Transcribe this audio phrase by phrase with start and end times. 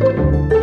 [0.00, 0.53] Thank you.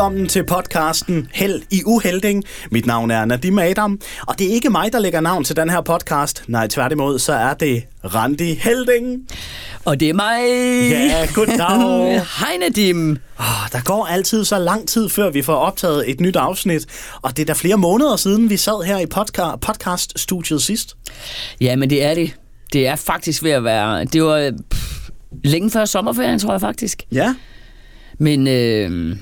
[0.00, 2.44] Velkommen til podcasten Held i Uhelding.
[2.70, 5.70] Mit navn er Nadim Adam, og det er ikke mig, der lægger navn til den
[5.70, 6.44] her podcast.
[6.48, 9.28] Nej, tværtimod, så er det Randi Helding.
[9.84, 10.40] Og det er mig.
[10.90, 12.22] Ja, goddag.
[12.40, 13.10] Hej Nadim.
[13.38, 16.86] Oh, der går altid så lang tid, før vi får optaget et nyt afsnit.
[17.22, 20.96] Og det er da flere måneder siden, vi sad her i podca- podcast-studiet sidst.
[21.60, 22.36] Ja, men det er det.
[22.72, 24.04] Det er faktisk ved at være...
[24.04, 25.10] Det var pff,
[25.44, 27.02] længe før sommerferien, tror jeg faktisk.
[27.12, 27.34] Ja.
[28.18, 29.16] Men øh,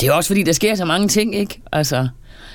[0.00, 1.60] det er også fordi, der sker så mange ting, ikke?
[1.72, 2.08] Altså,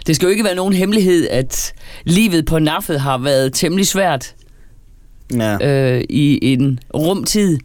[0.07, 1.73] det skal jo ikke være nogen hemmelighed, at
[2.05, 4.33] livet på naffet har været temmelig svært
[5.33, 5.57] Ja.
[5.95, 7.57] øh, i en rumtid.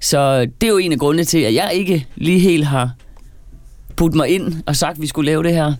[0.00, 2.90] Så det er jo en af grundene til, at jeg ikke lige helt har
[3.96, 5.72] puttet mig ind og sagt, at vi skulle lave det her.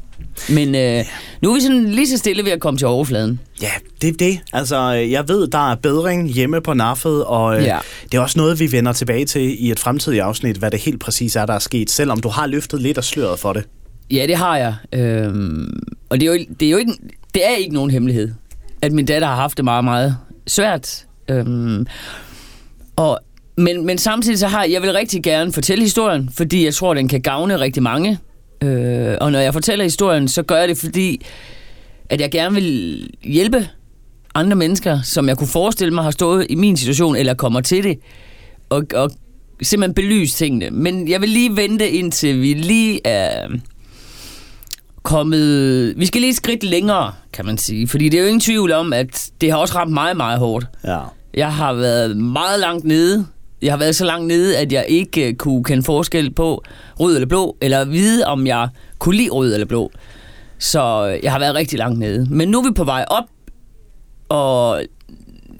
[0.48, 1.04] Men øh,
[1.42, 3.40] nu er vi sådan lige så stille ved at komme til overfladen.
[3.62, 3.70] Ja,
[4.02, 4.40] det er det.
[4.52, 7.64] Altså, jeg ved, der er bedring hjemme på naffet, og ja.
[7.64, 7.78] Ja.
[8.12, 11.00] det er også noget, vi vender tilbage til i et fremtidigt afsnit, hvad det helt
[11.00, 13.64] præcis er, der er sket, selvom du har løftet lidt af sløret for det.
[14.10, 14.74] Ja, det har jeg.
[14.92, 16.92] Øhm, og det er, jo, det er jo ikke,
[17.34, 18.32] det er ikke nogen hemmelighed,
[18.82, 20.16] at min datter har haft det meget, meget
[20.46, 21.04] svært.
[21.30, 21.86] Øhm,
[22.96, 23.18] og,
[23.56, 27.08] men, men samtidig så har jeg vil rigtig gerne fortælle historien, fordi jeg tror, den
[27.08, 28.18] kan gavne rigtig mange.
[28.62, 31.26] Øh, og når jeg fortæller historien, så gør jeg det, fordi
[32.08, 33.68] at jeg gerne vil hjælpe
[34.34, 37.84] andre mennesker, som jeg kunne forestille mig har stået i min situation, eller kommer til
[37.84, 37.98] det,
[38.68, 39.10] og, og
[39.62, 40.70] simpelthen belyse tingene.
[40.70, 43.48] Men jeg vil lige vente, indtil vi lige er
[45.02, 45.94] kommet...
[45.96, 47.88] Vi skal lige et skridt længere, kan man sige.
[47.88, 50.66] Fordi det er jo ingen tvivl om, at det har også ramt mig meget hårdt.
[50.84, 50.98] Ja.
[51.34, 53.26] Jeg har været meget langt nede.
[53.62, 56.62] Jeg har været så langt nede, at jeg ikke øh, kunne kende forskel på
[57.00, 59.90] rød eller blå, eller vide, om jeg kunne lide rød eller blå.
[60.58, 62.26] Så øh, jeg har været rigtig langt nede.
[62.30, 63.24] Men nu er vi på vej op,
[64.28, 64.82] og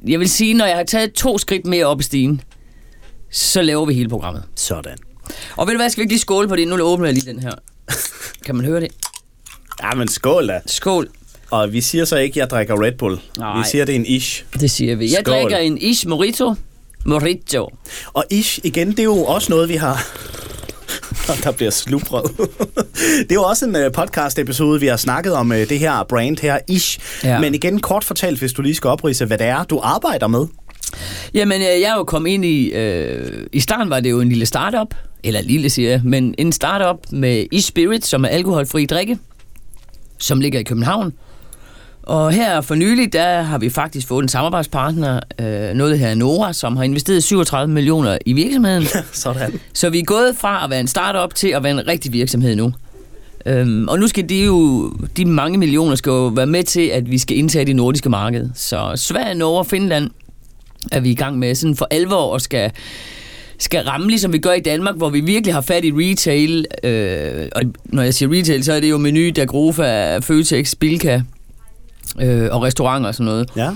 [0.07, 2.41] jeg vil sige, når jeg har taget to skridt mere op i stigen,
[3.31, 4.43] så laver vi hele programmet.
[4.55, 4.97] Sådan.
[5.57, 6.69] Og ved du hvad, skal vi ikke lige skåle på det?
[6.69, 7.53] Nu åbner jeg lige den her.
[8.45, 8.89] Kan man høre det?
[9.83, 10.61] Ja, men skål da.
[10.67, 11.09] Skål.
[11.51, 13.19] Og vi siger så ikke, at jeg drikker Red Bull.
[13.39, 13.59] Nej.
[13.59, 14.45] Vi siger, det er en ish.
[14.61, 15.05] Det siger vi.
[15.13, 15.35] Jeg Skål.
[15.35, 16.55] drikker en Ish Morito.
[17.09, 17.69] Morito.
[18.13, 20.07] Og ish, igen, det er jo også noget, vi har...
[21.45, 22.31] Der bliver slubret.
[23.21, 26.39] det er jo også en uh, podcast-episode, vi har snakket om uh, det her brand
[26.39, 26.99] her, Ish.
[27.25, 27.41] Ja.
[27.41, 30.47] Men igen, kort fortalt, hvis du lige skal oprise, hvad det er, du arbejder med.
[31.35, 32.69] Jamen, øh, jeg er jo kommet ind i...
[32.69, 34.95] Øh, I starten var det jo en lille startup.
[35.25, 36.01] Eller lille, siger jeg.
[36.05, 39.19] Men en startup med e-spirit, som er alkoholfri drikke.
[40.19, 41.13] Som ligger i København.
[42.09, 46.53] Og her for nylig, der har vi faktisk fået en samarbejdspartner, øh, noget her Nora,
[46.53, 48.85] som har investeret 37 millioner i virksomheden.
[49.13, 49.61] Sådan.
[49.73, 52.57] Så vi er gået fra at være en startup til at være en rigtig virksomhed
[52.57, 52.73] nu.
[53.47, 57.11] Øhm, og nu skal de jo, de mange millioner skal jo være med til, at
[57.11, 58.51] vi skal indtage det nordiske marked.
[58.55, 60.11] Så Sverige, Norge og Finland
[60.93, 62.71] er vi i gang med sådan for alvor og skal,
[63.59, 66.67] skal ramme, ligesom vi gør i Danmark, hvor vi virkelig har fat i retail.
[66.85, 71.21] Øh, og når jeg siger retail, så er det jo Meny, Dagrofa, Føtex, Bilka
[72.21, 73.51] øh, og restauranter og sådan noget.
[73.57, 73.71] Ja.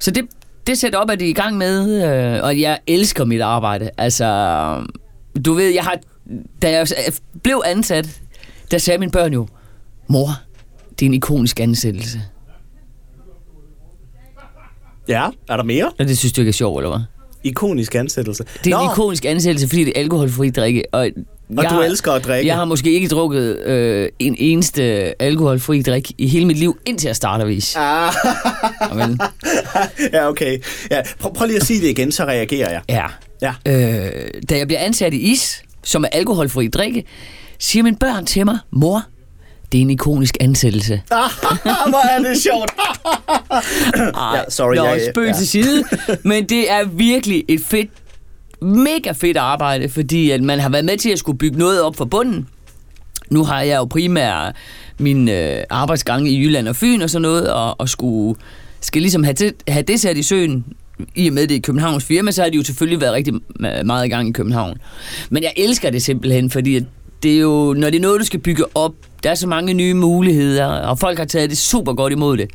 [0.00, 0.24] Så det,
[0.66, 2.02] det setup er de i gang med,
[2.36, 3.90] øh, og jeg elsker mit arbejde.
[3.98, 4.26] Altså,
[5.44, 5.96] du ved, jeg har,
[6.62, 6.86] da jeg
[7.42, 8.20] blev ansat,
[8.70, 9.48] der sagde mine børn jo,
[10.08, 10.28] mor,
[10.90, 12.22] det er en ikonisk ansættelse.
[15.08, 15.92] Ja, er der mere?
[15.98, 17.04] Og det synes du ikke er sjovt, eller hvad?
[17.44, 18.44] Ikonisk ansættelse.
[18.64, 20.84] Det er en ikonisk ansættelse, fordi det er alkoholfri drikke.
[20.92, 21.10] Og,
[21.58, 22.48] Og jeg du elsker at drikke.
[22.48, 24.82] Jeg har måske ikke drukket øh, en eneste
[25.22, 27.76] alkoholfri drik i hele mit liv, indtil jeg starter vis.
[27.76, 28.12] Ah.
[28.80, 29.20] Amen.
[30.12, 30.58] ja, okay.
[30.90, 32.80] Ja, prøv, prøv lige at sige det igen, så reagerer jeg.
[32.88, 33.04] Ja.
[33.42, 33.52] Ja.
[33.66, 34.10] Øh,
[34.50, 37.04] da jeg bliver ansat i is, som er alkoholfri drikke,
[37.58, 39.02] siger mine børn til mig, mor,
[39.72, 41.02] det er en ikonisk ansættelse.
[41.88, 42.70] Hvor er det sjovt.
[44.14, 45.32] Ej, Ja, sorry, Nå, jeg- spøg ja.
[45.32, 45.84] til side.
[46.22, 47.90] Men det er virkelig et fedt,
[48.62, 51.96] mega fedt arbejde, fordi at man har været med til at skulle bygge noget op
[51.96, 52.48] fra bunden.
[53.30, 54.56] Nu har jeg jo primært
[54.98, 58.40] min øh, arbejdsgange i Jylland og Fyn og sådan noget, og, og skulle,
[58.80, 60.64] skal ligesom have, det, have det sat i søen,
[61.14, 63.34] i og med det er Københavns firma, så har de jo selvfølgelig været rigtig
[63.84, 64.78] meget i gang i København.
[65.30, 66.84] Men jeg elsker det simpelthen, fordi at
[67.22, 69.74] det er jo, når det er noget, du skal bygge op, der er så mange
[69.74, 72.50] nye muligheder, og folk har taget det super godt imod det.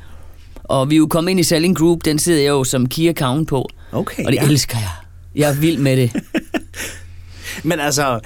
[0.63, 3.09] Og vi er jo kommet ind i Selling Group, den sidder jeg jo som key
[3.09, 3.69] account på.
[3.91, 4.45] Okay, Og det ja.
[4.45, 5.06] elsker jeg.
[5.37, 6.11] Jeg er vild med det.
[7.63, 8.19] Men altså,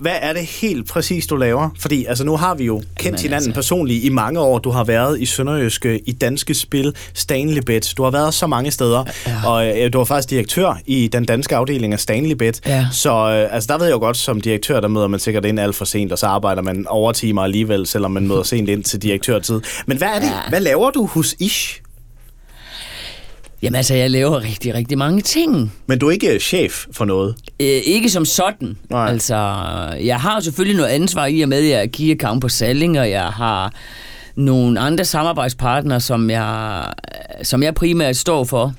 [0.00, 1.70] hvad er det helt præcis, du laver?
[1.78, 3.54] Fordi altså, nu har vi jo kendt Jamen, hinanden altså.
[3.54, 4.58] personligt i mange år.
[4.58, 7.94] Du har været i Sønderjyske, i Danske Spil, Stanley Bet.
[7.96, 9.04] Du har været så mange steder.
[9.26, 9.48] Ja.
[9.48, 12.60] Og øh, du var faktisk direktør i den danske afdeling af Stanley Bet.
[12.66, 12.86] Ja.
[12.92, 15.60] Så øh, altså, der ved jeg jo godt, som direktør, der møder man sikkert ind
[15.60, 19.02] alt for sent, og så arbejder man overtimer alligevel, selvom man møder sent ind til
[19.02, 19.60] direktørtid.
[19.86, 20.26] Men hvad er det?
[20.26, 20.48] Ja.
[20.48, 21.82] Hvad laver du hos Ish?
[23.62, 25.72] Jamen altså, jeg laver rigtig, rigtig mange ting.
[25.86, 27.34] Men du er ikke chef for noget.
[27.60, 28.76] Øh, ikke som sådan.
[28.90, 29.08] Nej.
[29.10, 29.36] Altså,
[30.02, 33.00] jeg har selvfølgelig noget ansvar i og med, at jeg er key account på Salling,
[33.00, 33.72] og jeg har
[34.36, 36.84] nogle andre samarbejdspartnere, som jeg,
[37.42, 38.74] som jeg primært står for.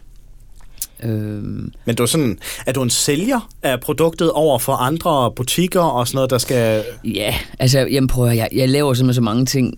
[1.03, 5.81] Øhm, Men du er, sådan, er du en sælger af produktet over for andre butikker
[5.81, 6.83] og sådan noget, der skal...
[7.03, 9.73] ja, altså, jamen prøv at, jeg, jeg laver simpelthen så mange ting.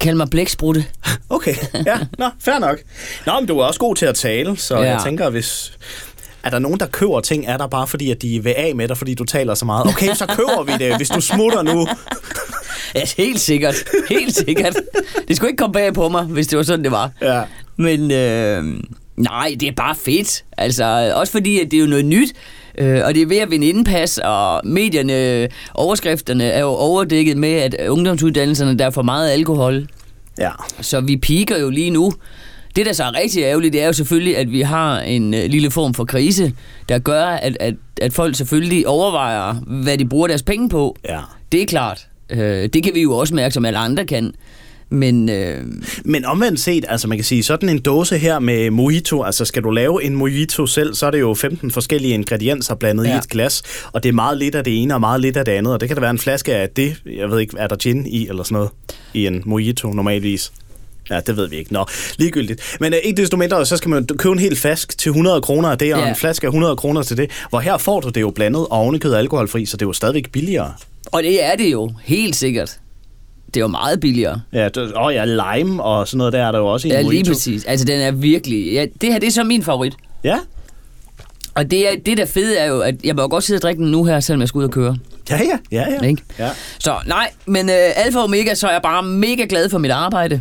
[0.00, 0.84] Kald mig blæksprutte.
[1.30, 1.54] Okay,
[1.86, 2.78] ja, nå, fair nok.
[3.26, 4.82] Nå, men du er også god til at tale, så ja.
[4.82, 5.72] Jeg tænker, hvis...
[6.42, 8.88] Er der nogen, der køber ting af dig bare fordi, at de vil af med
[8.88, 9.86] dig, fordi du taler så meget?
[9.86, 11.86] Okay, så køber vi det, hvis du smutter nu.
[12.94, 13.74] Ja, helt sikkert.
[14.10, 14.76] Helt sikkert.
[15.28, 17.10] Det skulle ikke komme bag på mig, hvis det var sådan, det var.
[17.22, 17.42] Ja.
[17.76, 18.64] Men øh,
[19.16, 20.44] nej, det er bare fedt.
[20.58, 22.32] Altså, også fordi, at det er jo noget nyt.
[22.78, 27.52] Øh, og det er ved at vinde indpas, og medierne, overskrifterne er jo overdækket med,
[27.52, 29.86] at ungdomsuddannelserne, der er for meget alkohol.
[30.38, 30.50] Ja.
[30.80, 32.12] Så vi piker jo lige nu.
[32.76, 35.44] Det, der så er rigtig ærgerligt, det er jo selvfølgelig, at vi har en øh,
[35.44, 36.52] lille form for krise,
[36.88, 40.96] der gør, at, at, at folk selvfølgelig overvejer, hvad de bruger deres penge på.
[41.08, 41.20] Ja.
[41.52, 42.06] Det er klart.
[42.30, 44.34] Øh, det kan vi jo også mærke, som alle andre kan.
[44.90, 45.64] Men øh,
[46.04, 49.62] Men omvendt set, altså man kan sige, sådan en dåse her med mojito, altså skal
[49.62, 53.14] du lave en mojito selv, så er det jo 15 forskellige ingredienser blandet ja.
[53.14, 53.62] i et glas,
[53.92, 55.80] og det er meget lidt af det ene og meget lidt af det andet, og
[55.80, 58.28] det kan da være en flaske af det, jeg ved ikke, er der gin i
[58.28, 58.70] eller sådan noget,
[59.14, 60.52] i en mojito normalvis.
[61.10, 61.72] Ja, det ved vi ikke.
[61.72, 61.84] Nå,
[62.18, 62.76] ligegyldigt.
[62.80, 65.68] Men uh, ikke desto mindre, så skal man købe en hel flaske til 100 kroner
[65.68, 66.08] af det, og Ja.
[66.08, 67.30] en flaske af 100 kroner til det.
[67.50, 70.30] Hvor her får du det jo blandet og ovenikøbet alkoholfri, så det er jo stadigvæk
[70.32, 70.72] billigere.
[71.12, 72.78] Og det er det jo, helt sikkert.
[73.54, 74.40] Det er jo meget billigere.
[74.52, 77.02] Ja, det, åh ja, lime og sådan noget, der er der jo også i Ja,
[77.02, 77.64] lige præcis.
[77.64, 78.72] Altså, den er virkelig...
[78.72, 79.94] Ja, det her, det er så min favorit.
[80.24, 80.38] Ja,
[81.54, 83.82] Og det, er, det der fede er jo, at jeg må godt sidde og drikke
[83.82, 84.96] den nu her, selvom jeg skal ud og køre.
[85.30, 85.84] ja, ja, ja.
[86.02, 86.06] ja.
[86.08, 86.22] Ikke?
[86.38, 86.50] ja.
[86.78, 89.90] Så nej, men øh, alfa og omega, så er jeg bare mega glad for mit
[89.90, 90.40] arbejde.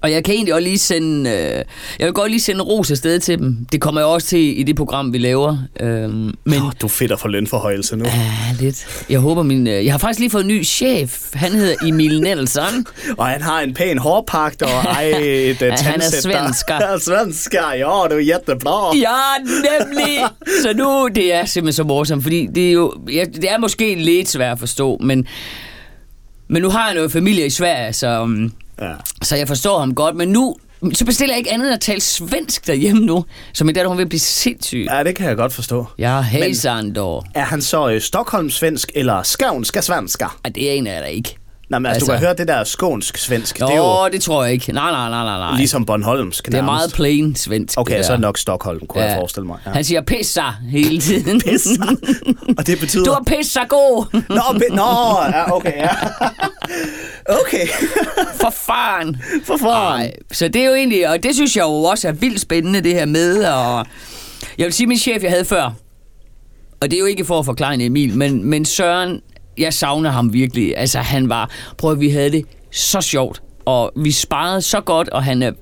[0.00, 1.64] Og jeg kan egentlig også lige sende, øh,
[1.98, 3.56] jeg vil godt lige sende ros afsted til dem.
[3.72, 5.58] Det kommer jeg også til i det program, vi laver.
[5.80, 8.04] Øh, men Åh, du fedter for lønforhøjelse nu.
[8.04, 9.04] Ja, lidt.
[9.10, 9.66] Jeg håber min...
[9.66, 11.34] øh, Jeg har faktisk lige fået en ny chef.
[11.34, 12.86] Han hedder Emil Nielsen.
[13.18, 16.74] Og han har en pæn hårpagt, og ej, et uh, han er svensker.
[16.74, 18.96] Ja, svensker, ja, det er jättebra.
[18.96, 20.18] Ja, nemlig!
[20.62, 22.94] Så nu, det er simpelthen så morsomt, fordi det er jo...
[23.12, 25.26] Ja, det er måske lidt svært at forstå, men...
[26.48, 28.92] Men nu har jeg noget familie i Sverige, så, um, Ja.
[29.22, 30.16] så jeg forstår ham godt.
[30.16, 30.56] Men nu,
[30.92, 33.24] så bestiller jeg ikke andet end at tale svensk derhjemme nu.
[33.52, 34.86] Så min datter, hun vil blive sindssyg.
[34.90, 35.86] ja, det kan jeg godt forstå.
[35.98, 37.26] Ja, hej Sandor.
[37.34, 40.38] Er han så uh, Stockholm-svensk eller skånska svensker?
[40.44, 41.36] Ej, det er en af der ikke.
[41.68, 43.60] Nej, men altså, altså, du kan høre det der skånsk-svensk.
[43.60, 44.72] Nå, Det er jo det tror jeg ikke.
[44.72, 45.56] Nej, nej, nej, nej, nej.
[45.56, 47.80] ligesom Bornholmsk det er meget plain svensk.
[47.80, 49.08] Okay, så er nok Stockholm, kunne ja.
[49.08, 49.58] jeg forestille mig.
[49.66, 49.70] Ja.
[49.70, 51.40] Han siger pissa hele tiden.
[51.40, 51.70] Pissa.
[52.58, 53.04] Og det betyder...
[53.04, 54.22] Du er pissa god.
[54.28, 54.74] Nå, be...
[54.74, 54.82] Nå,
[55.32, 55.88] ja, okay, ja.
[57.40, 57.66] okay.
[58.40, 59.16] For faren.
[59.44, 60.00] For faren.
[60.00, 62.80] Ej, så det er jo egentlig, og det synes jeg jo også er vildt spændende,
[62.80, 63.86] det her med, og
[64.58, 65.72] jeg vil sige, min chef, jeg havde før,
[66.80, 69.20] og det er jo ikke for at forklare en Emil, men, men Søren,
[69.58, 70.74] jeg savner ham virkelig.
[70.76, 75.08] Altså, han var, prøv at vi havde det så sjovt, og vi sparede så godt,
[75.08, 75.54] og han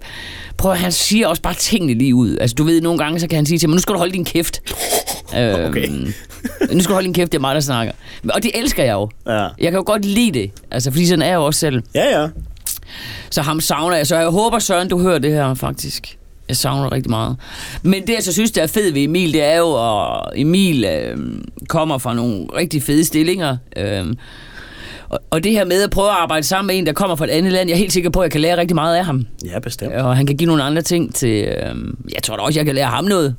[0.56, 2.36] prøv at, han siger også bare tingene lige ud.
[2.40, 4.12] Altså, du ved, nogle gange, så kan han sige til mig, nu skal du holde
[4.12, 4.60] din kæft.
[5.34, 5.88] Okay.
[5.88, 6.12] Øhm,
[6.72, 7.92] nu skal du holde din kæft, det er mig, der snakker.
[8.34, 9.08] Og det elsker jeg jo.
[9.26, 9.40] Ja.
[9.42, 11.82] Jeg kan jo godt lide det, altså, fordi sådan er jeg jo også selv.
[11.94, 12.28] Ja, ja.
[13.30, 14.06] Så ham savner jeg.
[14.06, 16.18] Så jeg håber, Søren, du hører det her faktisk.
[16.48, 17.36] Jeg savner rigtig meget.
[17.82, 20.84] Men det, jeg så synes, der er fedt ved Emil, det er jo, at Emil
[20.84, 21.18] øh,
[21.68, 23.56] kommer fra nogle rigtig fede stillinger.
[23.76, 24.06] Øh,
[25.08, 27.24] og, og det her med at prøve at arbejde sammen med en, der kommer fra
[27.24, 29.04] et andet land, jeg er helt sikker på, at jeg kan lære rigtig meget af
[29.04, 29.26] ham.
[29.44, 29.92] Ja, bestemt.
[29.94, 31.44] Og han kan give nogle andre ting til...
[31.44, 31.74] Øh,
[32.14, 33.36] jeg tror da også, jeg kan lære ham noget.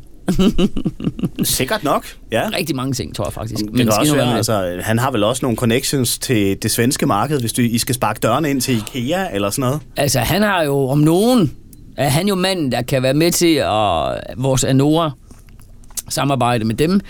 [1.44, 2.50] Sikkert nok, ja.
[2.58, 3.60] Rigtig mange ting, tror jeg faktisk.
[3.60, 7.40] Det kan også være, altså, han har vel også nogle connections til det svenske marked,
[7.40, 9.82] hvis du, I skal sparke dørene ind til IKEA eller sådan noget.
[9.98, 11.52] Altså, han har jo om nogen,
[11.98, 15.12] er han jo manden, der kan være med til at vores Anora
[16.10, 17.02] samarbejde med dem,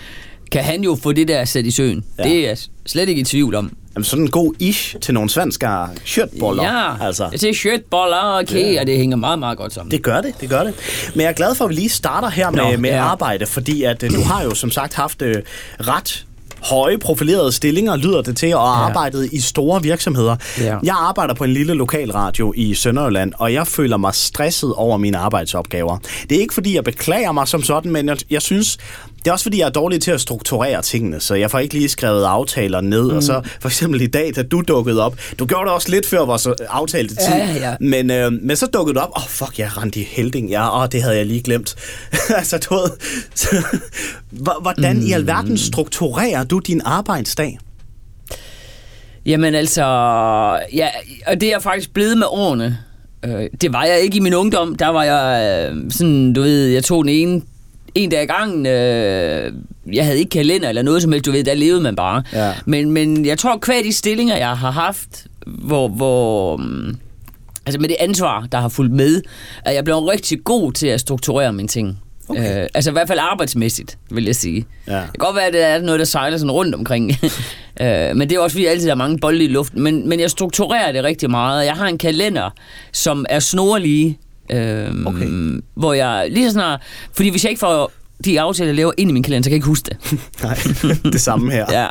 [0.52, 2.04] kan han jo få det der sat i søen.
[2.18, 2.22] Ja.
[2.22, 3.72] Det er jeg slet ikke i tvivl om.
[3.94, 6.62] Jamen, sådan en god ish til nogle svensker shirtboller.
[6.62, 8.80] Ja, Altså, til shirtboller okay, ja.
[8.80, 9.90] og det hænger meget, meget godt sammen.
[9.90, 10.74] det gør det, det gør det.
[11.14, 13.02] Men jeg er glad for, at vi lige starter her med, Nå, med ja.
[13.02, 15.34] arbejde, fordi at øh, du har jo som sagt haft øh,
[15.80, 16.26] ret
[16.62, 18.88] høje profilerede stillinger, lyder det til, og ja.
[18.88, 20.36] arbejdet i store virksomheder.
[20.60, 20.76] Ja.
[20.82, 25.18] Jeg arbejder på en lille lokalradio i Sønderjylland, og jeg føler mig stresset over mine
[25.18, 25.98] arbejdsopgaver.
[26.30, 28.78] Det er ikke, fordi jeg beklager mig som sådan, men jeg, jeg synes,
[29.26, 31.74] Det er også fordi, jeg er dårlig til at strukturere tingene, så jeg får ikke
[31.74, 33.10] lige skrevet aftaler ned.
[33.10, 33.16] Mm.
[33.16, 36.06] Og så for eksempel i dag, da du dukkede op, du gjorde det også lidt
[36.06, 37.74] før vores aftalte tid, Ja, ja.
[37.80, 40.88] Men, øh, men så dukkede du op, åh oh, fuck, jeg Randi Helding, ja, åh,
[40.92, 41.74] det havde jeg lige glemt.
[42.38, 42.90] altså, du ved,
[43.34, 43.64] så,
[44.60, 45.06] hvordan mm.
[45.06, 47.58] i alverden strukturerer du din arbejdsdag?
[49.26, 49.84] Jamen altså,
[50.72, 50.88] ja,
[51.26, 52.78] og det er jeg faktisk blevet med årene.
[53.24, 54.74] Øh, det var jeg ikke i min ungdom.
[54.74, 57.42] Der var jeg øh, sådan, du ved, jeg tog den ene
[57.96, 58.66] en dag i gangen.
[58.66, 59.52] Øh,
[59.92, 62.22] jeg havde ikke kalender eller noget som helst, du ved, der levede man bare.
[62.32, 62.52] Ja.
[62.66, 66.96] Men, men jeg tror, hver de stillinger, jeg har haft, hvor, hvor mm,
[67.66, 69.22] altså med det ansvar, der har fulgt med,
[69.64, 71.98] at jeg blev rigtig god til at strukturere mine ting.
[72.28, 72.62] Okay.
[72.62, 74.64] Øh, altså i hvert fald arbejdsmæssigt, vil jeg sige.
[74.86, 74.92] Ja.
[74.92, 77.10] Det kan godt være, at det er noget, der sejler sådan rundt omkring.
[77.80, 79.82] øh, men det er også, fordi jeg altid har mange bolde i luften.
[79.82, 81.66] Men, men jeg strukturerer det rigtig meget.
[81.66, 82.50] Jeg har en kalender,
[82.92, 84.18] som er snorlige.
[84.52, 85.60] Øh, Okay.
[85.74, 86.80] Hvor jeg lige så snart...
[87.12, 87.92] Fordi hvis jeg ikke får
[88.24, 90.18] de aftaler, jeg laver ind i min kalender, så kan jeg ikke huske det.
[90.42, 90.58] Nej,
[91.12, 91.66] det samme her.
[91.80, 91.86] Ja.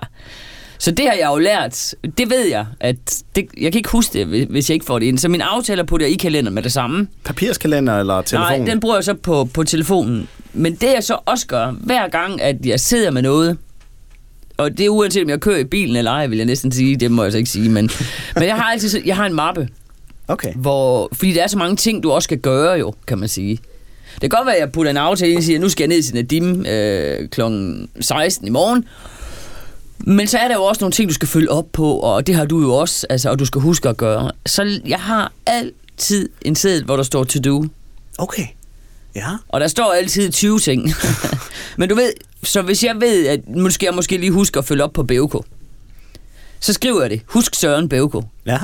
[0.80, 1.94] Så det har jeg jo lært.
[2.18, 2.96] Det ved jeg, at
[3.36, 5.18] det, jeg kan ikke huske det, hvis- jeg ikke får det ind.
[5.18, 7.08] Så mine aftaler putter jeg i kalenderen med det samme.
[7.24, 8.48] Papirskalender eller telefon?
[8.60, 10.28] Nej, den bruger jeg så på, på telefonen.
[10.54, 13.58] Men det jeg så også gør, hver gang, at jeg sidder med noget,
[14.58, 16.96] og det er uanset om jeg kører i bilen eller ej, vil jeg næsten sige,
[16.96, 17.90] det må jeg så ikke sige, men,
[18.36, 19.68] men jeg har altid jeg har en mappe,
[20.28, 20.54] Okay.
[20.56, 23.60] hvor, fordi der er så mange ting, du også skal gøre jo, kan man sige.
[24.14, 26.04] Det kan godt være, at jeg putter en aftale og siger, nu skal jeg ned
[26.04, 27.42] til Nadim øh, kl.
[28.02, 28.86] 16 i morgen,
[29.98, 32.36] men så er der jo også nogle ting, du skal følge op på, og det
[32.36, 34.32] har du jo også, altså, og du skal huske at gøre.
[34.46, 37.66] Så jeg har altid en seddel, hvor der står to do.
[38.18, 38.46] Okay.
[39.16, 39.28] Ja.
[39.50, 40.90] Og der står altid 20 ting.
[41.78, 42.14] Men du ved,
[42.44, 43.40] så hvis jeg ved, at
[43.74, 45.46] skal jeg måske lige huske at følge op på BOK,
[46.60, 47.22] så skriver jeg det.
[47.26, 48.26] Husk Søren BOK.
[48.46, 48.60] Ja.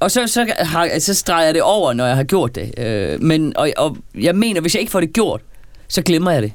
[0.00, 2.78] Og så, så, har, så streger jeg det over, når jeg har gjort det.
[2.78, 5.40] Øh, men, og, og jeg mener, hvis jeg ikke får det gjort,
[5.88, 6.52] så glemmer jeg det.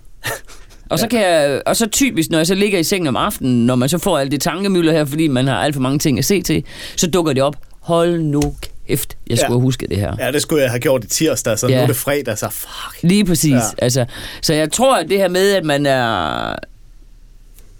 [0.89, 3.65] Og så, kan jeg, og så typisk, når jeg så ligger i sengen om aftenen,
[3.65, 6.19] når man så får alle de tankemøller her, fordi man har alt for mange ting
[6.19, 6.63] at se til,
[6.95, 7.55] så dukker det op.
[7.79, 8.41] Hold nu
[8.87, 9.61] kæft, jeg skulle Ja.
[9.61, 10.15] huske det her.
[10.19, 11.75] Ja, det skulle jeg have gjort i tirsdag, så ja.
[11.75, 13.03] nu er det fredag, så fuck.
[13.03, 13.51] Lige præcis.
[13.51, 13.59] Ja.
[13.77, 14.05] Altså,
[14.41, 16.55] så jeg tror, at det her med, at man er...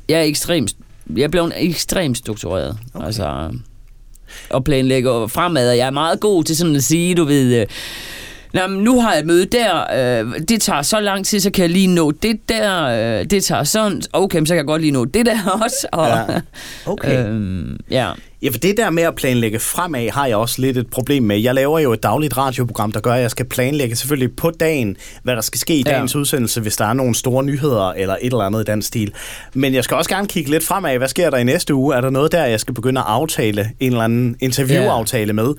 [0.10, 0.75] Jeg er ekstremt...
[1.15, 2.77] Jeg er blevet ekstremt struktureret.
[2.94, 3.06] Okay.
[3.06, 3.50] Altså,
[4.50, 7.55] og planlægger fremad, og jeg er meget god til sådan at sige, du ved...
[7.61, 7.65] Øh,
[8.53, 9.83] Nå, men nu har jeg et møde der,
[10.23, 12.83] øh, det tager så lang tid, så kan jeg lige nå det der,
[13.19, 15.88] øh, det tager sådan, okay, så kan jeg godt lige nå det der også.
[15.91, 16.23] Og, Ja.
[16.85, 17.25] Okay.
[17.27, 18.09] øhm, ja.
[18.43, 21.39] Ja, for det der med at planlægge fremad, har jeg også lidt et problem med.
[21.39, 24.98] Jeg laver jo et dagligt radioprogram, der gør, at jeg skal planlægge selvfølgelig på dagen,
[25.24, 25.91] hvad der skal ske i Ja.
[25.91, 29.12] dagens udsendelse, hvis der er nogle store nyheder eller et eller andet i den stil.
[29.53, 30.98] Men jeg skal også gerne kigge lidt fremad.
[30.98, 31.95] Hvad sker der i næste uge?
[31.95, 35.53] Er der noget der, jeg skal begynde at aftale en eller anden interviewaftale med?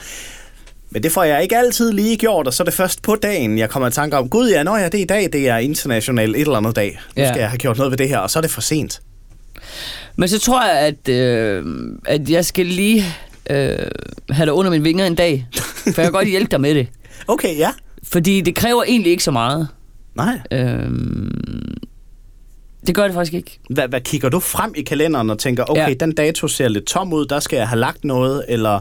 [0.91, 3.59] Men det får jeg ikke altid lige gjort, og så er det først på dagen,
[3.59, 5.57] jeg kommer i tanke om, gud ja, når ja, det er i dag, det er
[5.57, 6.99] international et eller andet dag.
[7.17, 7.29] Nu Ja.
[7.29, 9.01] skal jeg have gjort noget ved det her, og så er det for sent.
[10.17, 11.65] Men så tror jeg, at, øh,
[12.07, 13.05] at jeg skal lige
[13.51, 13.79] øh,
[14.31, 15.47] have dig under mine vinger en dag.
[15.53, 16.89] For jeg kan godt hjælpe dig med det.
[17.29, 17.71] Okay, ja.
[18.03, 19.69] Fordi det kræver egentlig ikke så meget.
[20.15, 20.41] Nej.
[20.53, 20.91] Øh,
[22.87, 23.59] det gør det faktisk ikke.
[23.71, 25.95] Hvad, hvad kigger du frem i kalenderen og tænker, okay, ja.
[25.95, 28.81] Den dato ser lidt tom ud, der skal jeg have lagt noget, eller...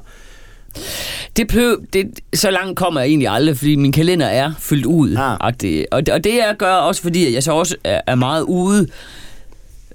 [1.37, 5.15] Det, pløv, det Så langt kommer jeg egentlig aldrig, fordi min kalender er fyldt ud.
[5.15, 5.37] Ah.
[5.39, 8.87] Og, det, og det jeg gør også, fordi jeg så også er, er meget ude.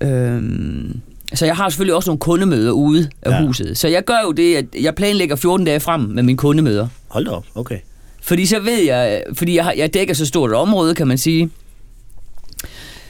[0.00, 1.00] Øhm,
[1.34, 3.46] så jeg har selvfølgelig også nogle kundemøder ude af Ja.
[3.46, 3.78] huset.
[3.78, 6.88] Så jeg gør jo det, at jeg planlægger 14 dage frem med mine kundemøder.
[7.08, 7.78] Hold da op, okay.
[8.22, 11.18] Fordi så ved jeg, fordi jeg, har, jeg dækker så stort et område, kan man
[11.18, 11.50] sige.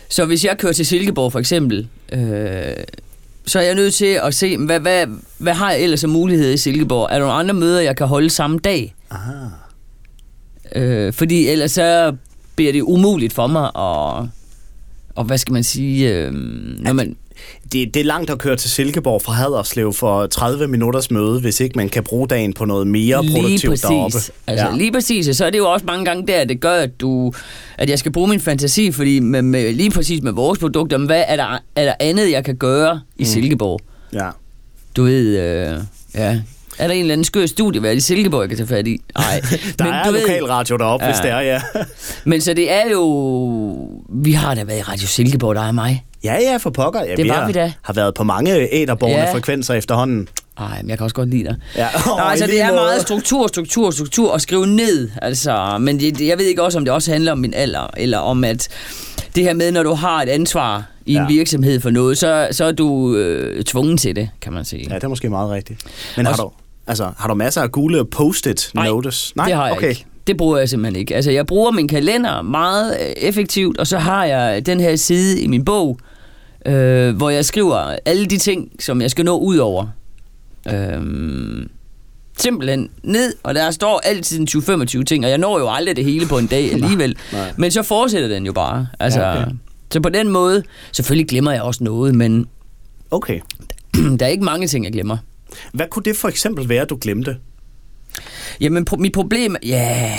[0.08, 2.20] Så hvis jeg kører til Silkeborg for eksempel, øh,
[3.46, 5.06] så er jeg nødt til at se, hvad, hvad,
[5.38, 7.02] hvad har jeg ellers af mulighed i Silkeborg?
[7.10, 8.94] Er der nogle andre møder, jeg kan holde samme dag?
[9.10, 9.32] Aha.
[10.74, 12.16] Øh, fordi ellers så
[12.56, 14.28] bliver det umuligt for mig at...
[15.14, 16.14] Og hvad skal man sige?
[16.14, 16.32] Øh,
[16.78, 17.16] når man,
[17.72, 21.60] Det, det er langt at køre til Silkeborg fra Haderslev for 30 minutters møde, hvis
[21.60, 23.82] ikke man kan bruge dagen på noget mere lige produktivt præcis.
[23.82, 24.16] deroppe.
[24.46, 24.76] Altså, ja.
[24.76, 25.28] lige præcis.
[25.28, 27.32] Og så er det jo også mange gange der, det gør, at, du,
[27.78, 31.24] at jeg skal bruge min fantasi, fordi med, med, lige præcis med vores produkter, hvad
[31.28, 33.26] er der, er der andet, jeg kan gøre i mm.
[33.26, 33.80] Silkeborg?
[34.12, 34.28] ja.
[34.96, 35.80] Du ved, øh,
[36.14, 36.40] ja...
[36.78, 39.00] Er der en eller anden skør studievært i Silkeborg, jeg kan tage fat i?
[39.18, 39.40] Nej.
[39.78, 41.12] Der men er du ved- lokalradio deroppe, ja.
[41.12, 41.60] hvis det er, ja.
[42.24, 43.90] Men så det er jo...
[44.08, 46.04] Vi har da været i Radio Silkeborg, der er mig.
[46.34, 47.04] Ja, ja, for pokker.
[47.04, 47.72] Ja, Det var har, vi da.
[47.82, 49.34] har været på mange æderborgende ja.
[49.34, 50.28] Frekvenser efterhånden.
[50.58, 51.56] Ej, men jeg kan også godt lide dig.
[51.76, 51.88] Ja.
[52.06, 52.76] Nå, Åh, altså, det er måde.
[52.76, 55.10] meget struktur, struktur, struktur og skrive ned.
[55.22, 58.18] Altså, men det, jeg ved ikke også, om det også handler om min alder, eller
[58.18, 58.68] om at
[59.34, 61.26] det her med, når du har et ansvar i en Ja.
[61.28, 64.86] virksomhed for noget, så, så er du øh, tvunget til det, kan man sige.
[64.90, 65.80] Ja, det er måske meget rigtigt.
[66.16, 66.50] Men har Også- du,
[66.86, 69.32] altså, har du masser af gule post-it Nej, notes?
[69.46, 69.88] det har jeg okay.
[69.88, 70.04] ikke.
[70.26, 71.14] Det bruger jeg simpelthen ikke.
[71.16, 75.40] Altså, jeg bruger min kalender meget øh, effektivt, og så har jeg den her side
[75.40, 75.98] i min bog,
[76.66, 79.86] øh, hvor jeg skriver alle de ting, som jeg skal nå ud over.
[80.72, 81.02] Øh,
[82.38, 86.04] simpelthen ned, og der står altid en 20-25 ting, og jeg når jo aldrig det
[86.04, 87.16] hele på en dag alligevel.
[87.32, 87.52] Nej.
[87.56, 88.86] Men så fortsætter den jo bare.
[89.00, 89.50] Altså, Ja, okay.
[89.92, 92.46] Så på den måde, selvfølgelig glemmer jeg også noget, men
[93.10, 93.40] Okay.
[94.18, 95.16] der er ikke mange ting, jeg glemmer.
[95.72, 97.36] Hvad kunne det for eksempel være, du glemte?
[98.60, 99.56] Jamen, pro- mit problem...
[99.66, 100.18] Ja,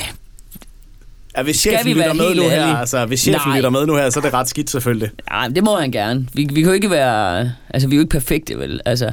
[1.37, 3.57] Ja, hvis Skal vi lytter være med nu her, altså hvis chefen Nej.
[3.57, 5.09] lytter med nu her, så er det ret skidt selvfølgelig.
[5.31, 6.27] Ja, det må han gerne.
[6.33, 7.51] Vi, vi kan jo ikke være...
[7.69, 8.81] Altså, vi er jo ikke perfekte, vel?
[8.85, 9.11] Altså,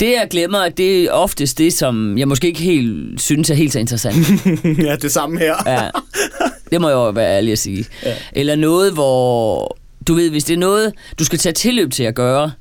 [0.00, 3.72] det, jeg glemmer, det er oftest det, som jeg måske ikke helt synes er helt
[3.72, 4.16] så interessant.
[4.86, 5.54] ja, det samme her.
[5.66, 5.88] Ja,
[6.70, 7.84] det må jeg jo være ærlig at sige.
[8.04, 8.14] Ja.
[8.32, 9.76] Eller noget, hvor...
[10.06, 12.52] Du ved, hvis det er noget, du skal tage tilløb til at gøre.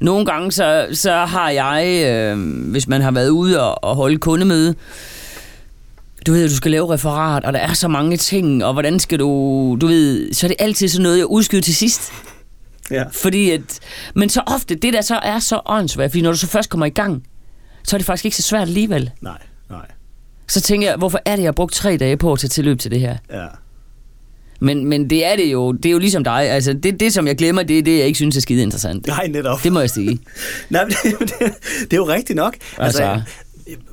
[0.00, 2.38] Nogle gange, så, så har jeg, øh,
[2.70, 4.74] hvis man har været ude og, og holde kundemøde,
[6.26, 9.18] du ved, du skal lave referat, og der er så mange ting, og hvordan skal
[9.18, 9.28] du...
[9.80, 12.12] Du ved, så er det altid sådan noget, jeg udskyder til sidst.
[12.90, 13.04] Ja.
[13.12, 13.60] Fordi at,
[14.14, 16.86] men så ofte, det der så er så åndssvagt, fordi når du så først kommer
[16.86, 17.22] i gang,
[17.84, 19.10] så er det faktisk ikke så svært alligevel.
[19.20, 19.38] Nej,
[19.70, 19.86] nej.
[20.48, 22.78] Så tænker jeg, hvorfor er det, jeg har brugt tre dage på at tage tilløb
[22.78, 23.16] til det her?
[23.32, 23.46] Ja.
[24.60, 26.50] Men, men det er det jo, det er jo ligesom dig.
[26.50, 29.06] Altså, det, det, som jeg glemmer, det er det, jeg ikke synes er skide interessant.
[29.06, 29.62] Nej, netop.
[29.62, 30.18] Det må jeg sige.
[30.70, 31.30] Nej, men det, det,
[31.80, 32.56] det er jo rigtigt nok.
[32.78, 33.22] Altså, Altså-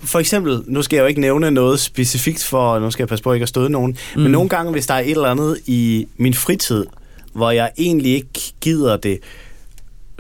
[0.04, 3.24] for eksempel, nu skal jeg jo ikke nævne noget specifikt, for nu skal jeg passe
[3.24, 4.22] på ikke at støde nogen, mm.
[4.22, 6.86] men nogle gange, hvis der er et eller andet i min fritid,
[7.34, 9.20] hvor jeg egentlig ikke gider det,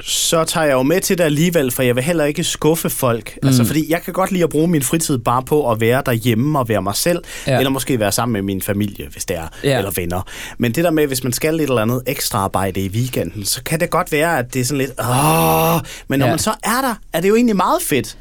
[0.01, 3.37] så tager jeg jo med til det alligevel, for jeg vil heller ikke skuffe folk.
[3.41, 3.47] Mm.
[3.47, 6.59] Altså, fordi jeg kan godt lide at bruge min fritid bare på at være derhjemme
[6.59, 7.57] og være mig selv, ja.
[7.57, 9.77] Eller måske være sammen med min familie, hvis det er, ja.
[9.77, 10.21] Eller venner.
[10.57, 13.63] Men det der med, hvis man skal lidt eller andet ekstra arbejde i weekenden, så
[13.63, 16.25] kan det godt være, at det er sådan lidt, åh, men når.
[16.25, 16.31] Ja.
[16.31, 18.17] man så er der, er det jo egentlig meget fedt.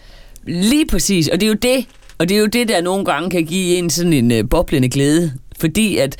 [0.48, 1.86] Lige præcis, og det er jo det,
[2.18, 4.88] og det er jo det, der nogle gange kan give en sådan en øh, boblende
[4.88, 5.32] glæde.
[5.60, 6.16] Fordi at,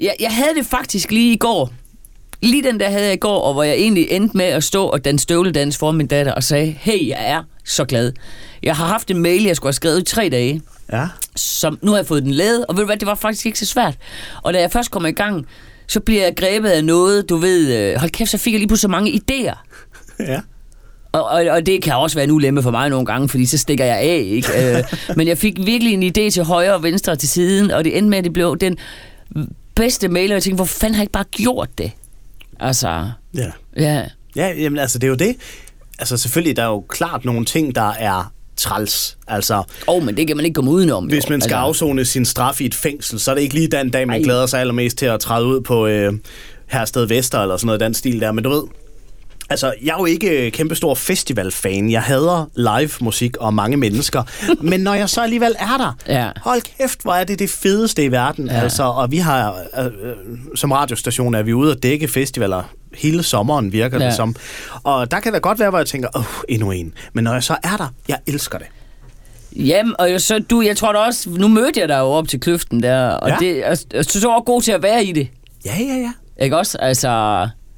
[0.00, 1.72] jeg, jeg havde det faktisk lige i går,
[2.42, 4.84] lige den der havde jeg i går, og hvor jeg egentlig endte med at stå
[4.86, 8.12] og danse støvledans for min datter og sagde, hey, jeg er så glad.
[8.62, 11.06] Jeg har haft en mail, jeg skulle have skrevet i tre dage, Ja.
[11.36, 13.58] som nu har jeg fået den lavet, og ved du hvad, det var faktisk ikke
[13.58, 13.94] så svært.
[14.42, 15.46] Og da jeg først kommer i gang,
[15.88, 18.68] så bliver jeg grebet af noget, du ved, øh, hold kæft, så fik jeg lige
[18.68, 19.56] pludselig så mange idéer.
[20.20, 20.40] Ja.
[21.16, 23.58] Og, og, og det kan også være en ulempe for mig nogle gange, fordi så
[23.58, 24.76] stikker jeg af, ikke?
[24.78, 24.84] Øh,
[25.16, 27.98] Men jeg fik virkelig en idé til højre og venstre og til siden, og det
[27.98, 28.76] endte med, at det blev den
[29.74, 31.90] bedste mail, og jeg tænkte, hvor fanden har jeg ikke bare gjort det?
[32.60, 33.50] Altså, Ja.
[33.76, 34.02] ja.
[34.36, 35.36] Ja, jamen altså, det er jo det.
[35.98, 39.18] Altså selvfølgelig, der er jo klart nogle ting, der er træls.
[39.28, 41.04] Altså, oh, men det kan man ikke komme udenom.
[41.04, 41.08] jo.
[41.08, 43.68] hvis man skal altså, afzone sin straf i et fængsel, så er det ikke lige
[43.68, 44.22] den dag, man Ej.
[44.22, 46.12] glæder sig allermest til at træde ud på øh,
[46.66, 48.32] Hersted Vester eller sådan noget, den stil der.
[48.32, 48.62] Men du ved,
[49.50, 51.90] altså, jeg er jo ikke kæmpestor festivalfan.
[51.90, 54.22] Jeg hader live musik og mange mennesker.
[54.70, 56.30] Men når jeg så alligevel er der, Ja.
[56.42, 58.46] hold kæft, hvor er det det fedeste i verden.
[58.46, 58.60] Ja.
[58.60, 59.92] Altså, og vi har, øh, øh,
[60.54, 62.62] som radiostation er vi ude og dække festivaler
[62.94, 64.06] hele sommeren, virker ja.
[64.06, 64.36] Det som.
[64.82, 66.92] Og der kan da godt være, hvor jeg tænker, åh, endnu en.
[67.12, 68.66] Men når jeg så er der, jeg elsker det.
[69.56, 72.40] Jamen, og så du, jeg tror da også, nu mødte jeg dig jo op til
[72.40, 73.36] kløften der, og, Ja.
[73.40, 73.84] det, og så
[74.18, 75.28] er du også god til at være i det.
[75.64, 76.12] Ja, ja, ja.
[76.44, 76.78] Ikke også?
[76.78, 77.08] Altså,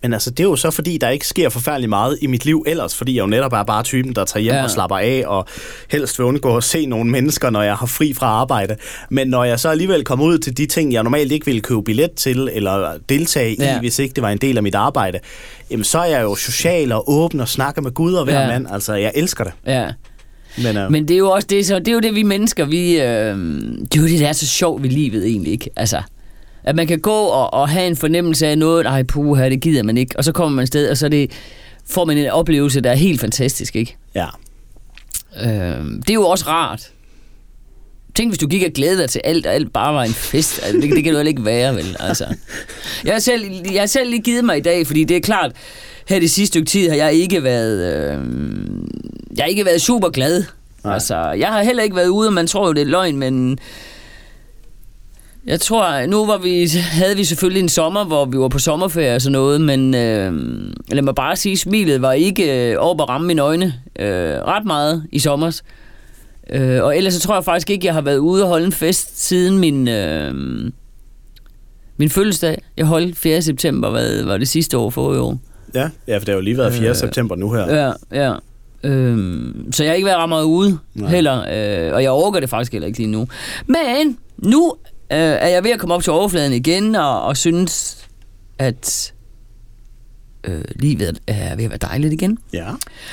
[0.03, 2.65] Men altså, det er jo så, fordi der ikke sker forfærdeligt meget i mit liv
[2.67, 4.63] ellers, fordi jeg jo netop er bare typen, der tager hjem ja.
[4.65, 5.47] Og slapper af, og
[5.91, 8.77] helst vil undgå at se nogle mennesker, når jeg har fri fra arbejde.
[9.11, 11.83] Men når jeg så alligevel kommer ud til de ting, jeg normalt ikke ville købe
[11.83, 13.77] billet til, eller deltage ja.
[13.77, 15.19] i, hvis ikke det var en del af mit arbejde,
[15.71, 18.41] jamen så er jeg jo social og åben og snakker med Gud og hver.
[18.41, 18.47] Ja.
[18.47, 18.67] mand.
[18.73, 19.53] Altså, jeg elsker det.
[19.67, 19.89] ja.
[20.63, 22.65] Men, øh, Men det er jo også det, så det er jo det, vi mennesker,
[22.65, 23.37] vi, øh,
[23.83, 25.71] det er jo det, der er så sjovt ved livet egentlig, ikke?
[25.77, 26.03] Altså,
[26.65, 29.83] at man kan gå og, og have en fornemmelse af noget, ej puha, det gider
[29.83, 31.31] man ikke, og så kommer man sted, og så det,
[31.87, 33.97] får man en oplevelse, der er helt fantastisk, ikke?
[34.15, 34.27] ja.
[35.43, 36.91] Øh, det er jo også rart.
[38.15, 40.61] Tænk, hvis du gik og glædede dig til alt, og alt bare var en fest.
[40.63, 41.97] Altså, det, det kan du heller ikke være, vel?
[42.01, 42.27] Altså.
[43.05, 45.53] Jeg, har selv, jeg har selv lige givet mig i dag, fordi det er klart,
[46.09, 48.25] her det sidste stykke tid har jeg ikke været, øh,
[49.37, 50.45] jeg har ikke været super glad.
[50.85, 50.95] Nej.
[50.95, 53.59] Altså, jeg har heller ikke været ude, og man tror jo, det er løgn, men
[55.49, 59.15] jeg tror, nu var vi, havde vi selvfølgelig en sommer, hvor vi var på sommerferie
[59.15, 60.33] og sådan noget, men øh,
[60.93, 64.65] lad mig bare sige, smilet var ikke øh, over at ramme mine øjne øh, ret
[64.67, 65.61] meget i sommer.
[66.51, 68.73] Øh, og ellers så tror jeg faktisk ikke, jeg har været ude og holde en
[68.73, 70.35] fest siden min, øh,
[71.97, 72.63] min fødselsdag.
[72.77, 73.43] Jeg holdt 4.
[73.43, 75.39] september, hvad var det sidste år for i år.
[75.75, 76.89] Ja, ja, for det har jo lige været 4.
[76.89, 77.75] Øh, september nu her.
[77.75, 78.35] Ja, ja.
[78.83, 80.79] Øhm, så jeg har ikke været ret meget ude.
[80.95, 81.11] Nej.
[81.11, 83.27] heller, øh, og jeg overgår det faktisk heller ikke lige nu.
[83.67, 84.75] Men nu
[85.13, 87.97] øh, er jeg ved at komme op til overfladen igen, og, og synes,
[88.59, 89.13] at
[90.45, 92.39] øh, livet er ved at være dejligt igen.
[92.53, 92.67] Ja.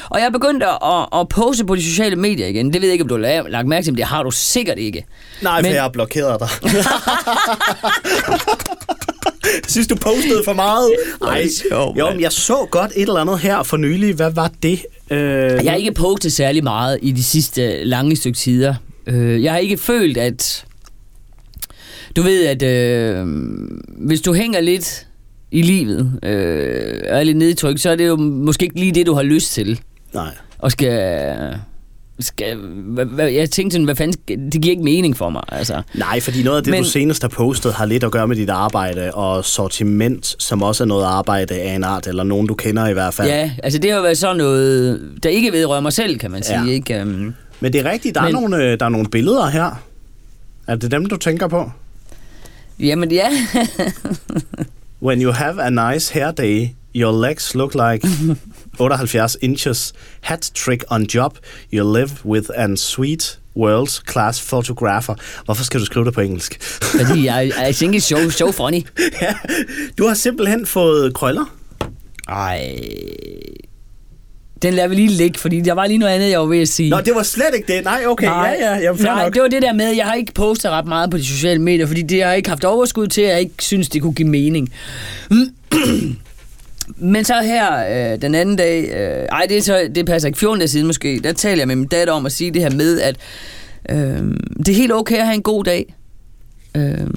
[0.10, 2.73] Og jeg er begyndt at, at, at poste på de sociale medier igen.
[2.73, 4.31] Det ved jeg ikke, om du har la- lagt mærke til, men det har du
[4.31, 5.05] sikkert ikke.
[5.41, 6.49] Nej, Men- for jeg har blokeret dig.
[9.43, 10.91] Jeg synes, du postede for meget.
[11.17, 14.15] Hvor Ej, det sjovt, jo, men jeg så godt et eller andet her for nylig.
[14.15, 14.79] Hvad var det?
[15.12, 15.19] Øh,
[15.63, 18.75] Jeg har ikke postet særlig meget i de sidste lange stykke tider.
[19.08, 20.65] Øh, jeg har ikke følt, at...
[22.15, 23.28] Du ved, at øh,
[23.97, 25.08] hvis du hænger lidt
[25.51, 29.06] i livet øh, og er lidt nedtryk, så er det jo måske ikke lige det,
[29.06, 29.80] du har lyst til.
[30.13, 30.30] Nej.
[30.60, 31.36] Og skal...
[32.19, 35.43] skal hvad, hvad, jeg tænkte sådan, hvad fanden, det giver ikke mening for mig.
[35.47, 35.82] Altså.
[35.93, 36.84] Nej, fordi noget af det, Men...
[36.84, 40.84] Du senest har postet, har lidt at gøre med dit arbejde og sortiment, som også
[40.84, 43.28] er noget arbejde af en art, eller nogen, du kender i hvert fald.
[43.28, 46.63] Ja, altså det har været sådan noget, der ikke vedrører mig selv, kan man sige.
[46.63, 46.71] Ja.
[46.71, 47.01] Ikke?
[47.01, 48.36] Um, Men det er rigtigt, der, Men...
[48.36, 49.84] er nogle, øh, der er nogle billeder her.
[50.67, 51.71] Er det dem, du tænker på?
[52.80, 53.30] Jamen ja,
[55.02, 58.08] When you have a nice hair day, your legs look like
[58.78, 59.94] 78 inches.
[60.22, 61.38] Hat trick on job.
[61.74, 65.16] You live with an sweet world class photographer.
[65.46, 66.58] Hvorfor skal du skrive det på engelsk?
[66.84, 68.82] fordi jeg, I think it's so, so funny.
[69.22, 69.34] ja,
[69.98, 71.56] du har simpelthen fået krøller.
[72.28, 72.76] Ej.
[74.65, 76.67] Den lader vi lige ligge, fordi der var lige noget andet, jeg var ved at
[76.67, 76.89] sige.
[76.89, 77.84] Nå, det var slet ikke det.
[77.84, 78.25] Nej, okay.
[78.28, 78.80] Nej, ja, ja.
[78.80, 79.34] Jamen, Nej nok.
[79.34, 81.86] det var det der med, jeg har ikke postet ret meget på de sociale medier,
[81.86, 84.73] fordi det har jeg ikke haft overskud til, jeg ikke synes, det kunne give mening.
[86.97, 87.73] Men så her
[88.13, 90.88] øh, den anden dag, øh, ej det, er så, det passer ikke, 14 dage siden
[90.88, 93.15] måske, der taler jeg med min datter om at sige det her med, at
[93.89, 93.97] øh,
[94.58, 95.95] det er helt okay at have en god dag.
[96.78, 97.08] Øh,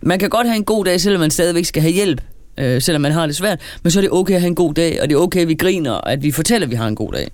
[0.00, 2.20] man kan godt have en god dag, selvom man stadigvæk skal have hjælp,
[2.58, 4.74] øh, selvom man har det svært, men så er det okay at have en god
[4.74, 6.88] dag, og det er okay, at vi griner, og at vi fortæller, at vi har
[6.88, 7.30] en god dag.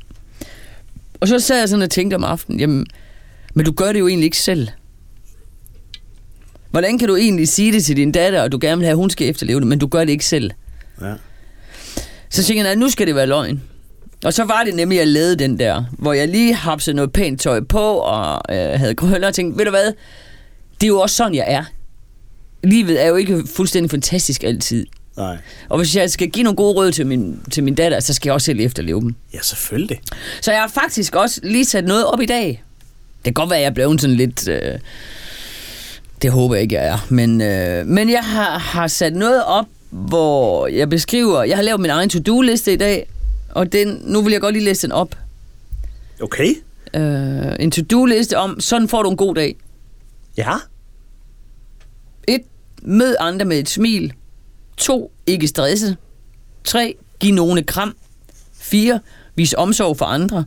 [1.20, 2.86] Og så sad jeg sådan og tænkte om aftenen, jamen,
[3.54, 4.68] men du gør det jo egentlig ikke selv.
[6.70, 8.96] Hvordan kan du egentlig sige det til din datter, og du gerne vil have, at
[8.96, 10.50] hun skal efterleve det, men du gør det ikke selv?
[11.00, 11.14] Ja.
[12.30, 13.62] Så tænkte jeg, nu skal det være løgn.
[14.24, 17.12] Og så var det nemlig, at jeg lavede den der, hvor jeg lige hapsede noget
[17.12, 19.86] pænt tøj på, og øh, havde krøller og tænkte, ved du hvad,
[20.80, 21.64] det er jo også sådan, jeg er.
[22.64, 24.86] Livet er jo ikke fuldstændig fantastisk altid.
[25.16, 25.36] Nej.
[25.68, 28.28] Og hvis jeg skal give nogle gode råd til min, til min datter, så skal
[28.28, 29.14] jeg også selv efterleve dem.
[29.34, 30.00] Ja, selvfølgelig.
[30.40, 32.62] Så jeg har faktisk også lige sat noget op i dag.
[33.16, 34.48] Det kan godt være, at jeg blev sådan lidt...
[34.48, 34.78] Øh,
[36.22, 37.06] det håber jeg ikke, jeg er.
[37.08, 41.42] Men, øh, men jeg har, har sat noget op, hvor jeg beskriver...
[41.42, 43.10] Jeg har lavet min egen to-do-liste i dag,
[43.50, 45.14] og den, nu vil jeg godt lige læse den op.
[46.22, 46.54] Okay.
[46.94, 49.56] Øh, en to-do-liste om, sådan får du en god dag.
[50.36, 50.52] Ja.
[52.28, 52.40] 1.
[52.82, 54.12] Mød andre med et smil.
[54.80, 55.12] 2.
[55.26, 55.96] Ikke stresse.
[56.64, 56.94] 3.
[57.20, 57.96] Giv nogen et kram.
[58.52, 59.00] 4.
[59.34, 60.44] Vis omsorg for andre.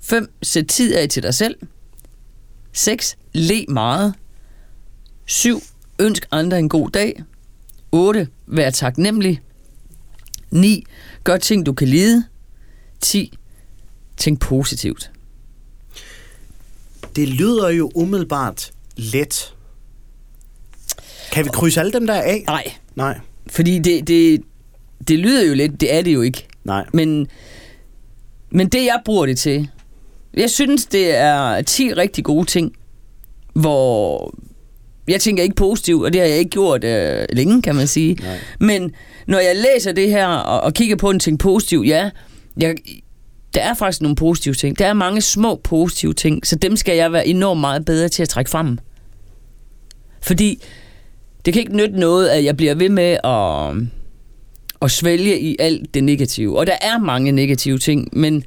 [0.00, 0.32] 5.
[0.42, 1.56] Sæt tid af til dig selv.
[2.72, 3.16] 6.
[3.32, 4.14] Le meget.
[5.26, 5.62] 7.
[5.98, 7.22] Ønsk andre en god dag.
[7.92, 8.28] 8.
[8.46, 9.40] Vær taknemmelig.
[10.50, 10.84] 9.
[11.24, 12.24] Gør ting, du kan lide.
[13.00, 13.38] 10.
[14.16, 15.10] Tænk positivt.
[17.16, 19.54] Det lyder jo umiddelbart let.
[21.32, 22.44] Kan vi krydse alle dem der af?
[22.46, 23.20] Nej, Nej.
[23.50, 24.42] Fordi det, det,
[25.08, 26.46] det lyder jo lidt, det er det jo ikke.
[26.64, 26.84] Nej.
[26.92, 27.26] Men,
[28.50, 29.68] men det, jeg bruger det til,
[30.34, 32.72] jeg synes, det er 10 rigtig gode ting,
[33.54, 34.34] hvor
[35.08, 38.14] jeg tænker ikke positivt, og det har jeg ikke gjort øh, længe, kan man sige.
[38.14, 38.38] Nej.
[38.60, 38.92] Men
[39.26, 42.10] når jeg læser det her og, og kigger på en ting positivt, ja,
[42.56, 42.74] jeg,
[43.54, 44.78] der er faktisk nogle positive ting.
[44.78, 48.22] Der er mange små positive ting, så dem skal jeg være enormt meget bedre til
[48.22, 48.78] at trække frem.
[50.22, 50.62] Fordi
[51.46, 53.88] det kan ikke nytte noget, at jeg bliver ved med at,
[54.82, 56.58] at svælge i alt det negative.
[56.58, 58.44] Og der er mange negative ting, men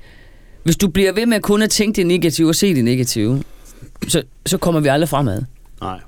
[0.64, 3.44] hvis du bliver ved med kun at tænke det negative og se det negative,
[4.08, 5.42] så, så kommer vi aldrig fremad.
[5.82, 6.00] Nej.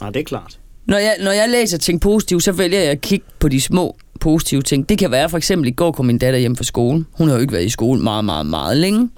[0.00, 0.58] Nej, det er klart.
[0.86, 3.96] Når jeg, når jeg læser ting positivt, så vælger jeg at kigge på de små
[4.20, 4.88] positive ting.
[4.88, 7.04] Det kan være for eksempel, i går kom min datter hjem fra skole.
[7.12, 9.10] Hun har jo ikke været i skole meget, meget, meget længe.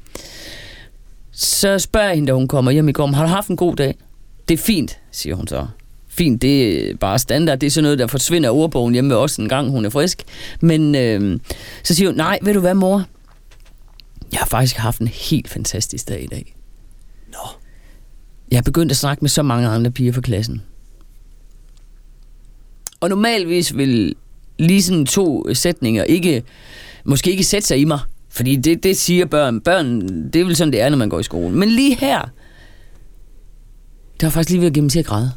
[1.32, 3.56] Så spørger jeg hende, da hun kommer hjem i går, "Men har du haft en
[3.56, 3.94] god dag?
[4.48, 5.66] Det er fint, siger hun så.
[6.14, 7.58] Fint, det er bare standard.
[7.58, 9.90] Det er sådan noget, der forsvinder af ordbogen hjemme ved os en gang, hun er
[9.90, 10.22] frisk.
[10.60, 11.40] Men øh,
[11.82, 13.04] så siger hun, nej, ved du hvad, mor?
[14.32, 16.54] Jeg har faktisk haft en helt fantastisk dag i dag.
[17.32, 17.48] Nå.
[18.50, 20.62] Jeg har begyndt at snakke med så mange andre piger fra klassen.
[23.00, 24.14] Og normalvis vil
[24.58, 26.42] lige sådan to sætninger ikke,
[27.04, 28.00] måske ikke sætte sig i mig.
[28.28, 29.60] Fordi det, det siger børn.
[29.60, 30.00] Børn,
[30.32, 31.56] det er vel sådan, det er, når man går i skole.
[31.56, 32.20] Men lige her,
[34.20, 35.32] der var faktisk lige ved at give mig til at græde.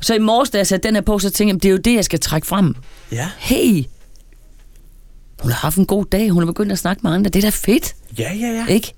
[0.00, 1.78] Så i morges, da jeg satte den her på, så tænkte jeg, det er jo
[1.78, 2.74] det, jeg skal trække frem.
[3.12, 3.28] Ja.
[3.38, 3.84] Hey,
[5.42, 6.30] hun har haft en god dag.
[6.30, 7.30] Hun har begyndt at snakke med andre.
[7.30, 7.94] Det er da fedt.
[8.18, 8.66] Ja, ja, ja.
[8.66, 8.92] Ikke?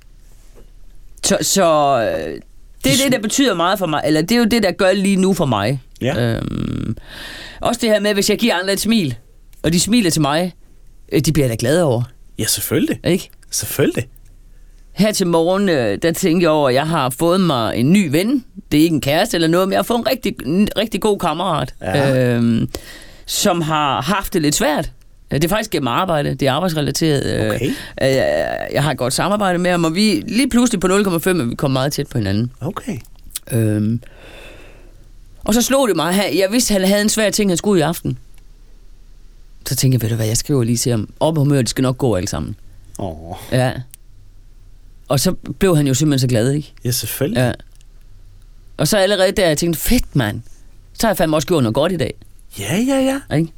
[1.24, 1.64] Så, så
[2.00, 2.40] øh,
[2.84, 4.92] det er det, der betyder meget for mig, eller det er jo det, der gør
[4.92, 5.80] lige nu for mig.
[6.00, 6.34] Ja.
[6.36, 6.96] Øhm,
[7.60, 9.14] også det her med, hvis jeg giver andre et smil,
[9.62, 10.52] og de smiler til mig,
[11.12, 12.02] øh, de bliver da glade over,
[12.38, 13.00] Ja, selvfølgelig.
[13.04, 13.30] ikke?
[13.50, 14.08] Selvfølgelig.
[14.98, 18.08] Her til morgen, øh, der tænkte jeg over, at jeg har fået mig en ny
[18.10, 18.44] ven.
[18.72, 21.00] Det er ikke en kæreste eller noget, men jeg har fået en rigtig, en rigtig
[21.00, 22.34] god kammerat, Ja.
[22.34, 22.68] øhm,
[23.26, 24.90] som har haft det lidt svært.
[25.30, 26.34] Det er faktisk gennem arbejde.
[26.34, 27.40] Det er arbejdsrelateret.
[27.40, 27.66] Øh, Okay.
[27.66, 31.44] øh, Jeg har et godt samarbejde med ham, og vi lige pludselig på 0,5 er
[31.44, 32.52] vi kommet meget tæt på hinanden.
[32.60, 32.98] Okay.
[33.52, 34.00] Øhm.
[35.44, 36.28] Og så slog det mig her.
[36.28, 38.18] Jeg vidste, at han havde en svær ting, han skulle i aften.
[39.66, 41.08] Så tænkte jeg, ved du hvad, jeg skriver lige til ham.
[41.20, 42.56] Op humør, det skal nok gå alle sammen.
[42.98, 43.72] Åh, Ja.
[45.08, 46.72] Og så blev han jo simpelthen så glad, ikke?
[46.84, 47.40] ja, selvfølgelig.
[47.40, 47.52] Ja.
[48.76, 50.40] Og så allerede der, jeg tænkte, fedt mand.
[50.94, 52.14] Så har jeg fandme også gjort noget godt i dag.
[52.58, 53.36] Ja, ja, ja.
[53.36, 53.52] Ikke?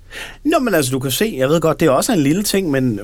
[0.44, 2.70] Nå, men altså, du kan se, jeg ved godt, det er også en lille ting,
[2.70, 3.00] men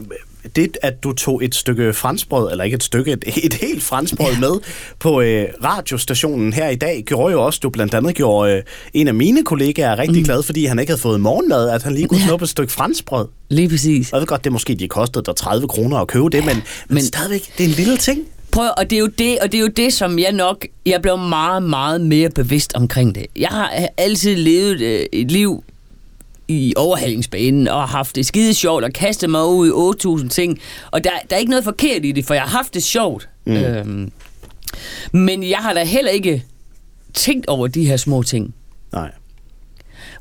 [0.57, 4.33] det, at du tog et stykke franskbrød, eller ikke et stykke, et, et helt franskbrød
[4.33, 4.41] ja.
[4.41, 4.51] med
[4.99, 8.63] på øh, radiostationen her i dag, gjorde jo også, du blandt andet gjorde øh,
[8.95, 10.25] en af mine kollegaer rigtig mm.
[10.25, 12.27] glad, fordi han ikke havde fået morgenmad, at han lige kunne Ja.
[12.27, 13.29] snuppe et stykke franskbrød.
[13.49, 14.13] Lige præcis.
[14.13, 16.63] Jeg ved godt, det måske de kostede dig 30 kroner at købe det, men, men,
[16.89, 18.21] men men- stadigvæk, det er en lille ting.
[18.57, 21.03] Prøv, og det er jo det, og det er jo det, som jeg nok, jeg
[21.03, 23.27] blev meget, meget mere bevidst omkring det.
[23.37, 25.65] Jeg har altid levet øh, et liv
[26.49, 30.59] i overhalingsbanen og har haft det skide sjovt og kastet mig ud i 8.000 ting.
[30.91, 33.29] Og der, der er ikke noget forkert i det, for jeg har haft det sjovt.
[33.45, 33.57] Mm.
[33.57, 34.13] Øhm,
[35.13, 36.45] men jeg har da heller ikke
[37.15, 38.55] tænkt over de her små ting.
[38.93, 39.11] Nej.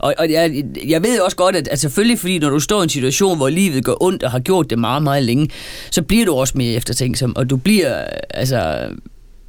[0.06, 2.84] Og, og jeg, jeg ved også godt, at, at selvfølgelig, fordi når du står i
[2.84, 5.50] en situation, hvor livet går ondt og har gjort det meget, meget længe,
[5.92, 7.94] så bliver du også mere eftertænksom, og du bliver,
[8.30, 8.90] altså,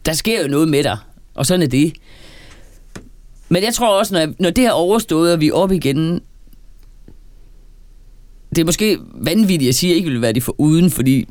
[0.07, 0.97] der sker jo noget med dig,
[1.35, 1.93] og sådan er det.
[3.49, 5.77] Men jeg tror også, når, jeg, når det her er overstået, og vi er oppe
[5.77, 6.21] igen,
[8.51, 11.29] det er måske vanvittigt at sige, at jeg ikke vil være det for uden, fordi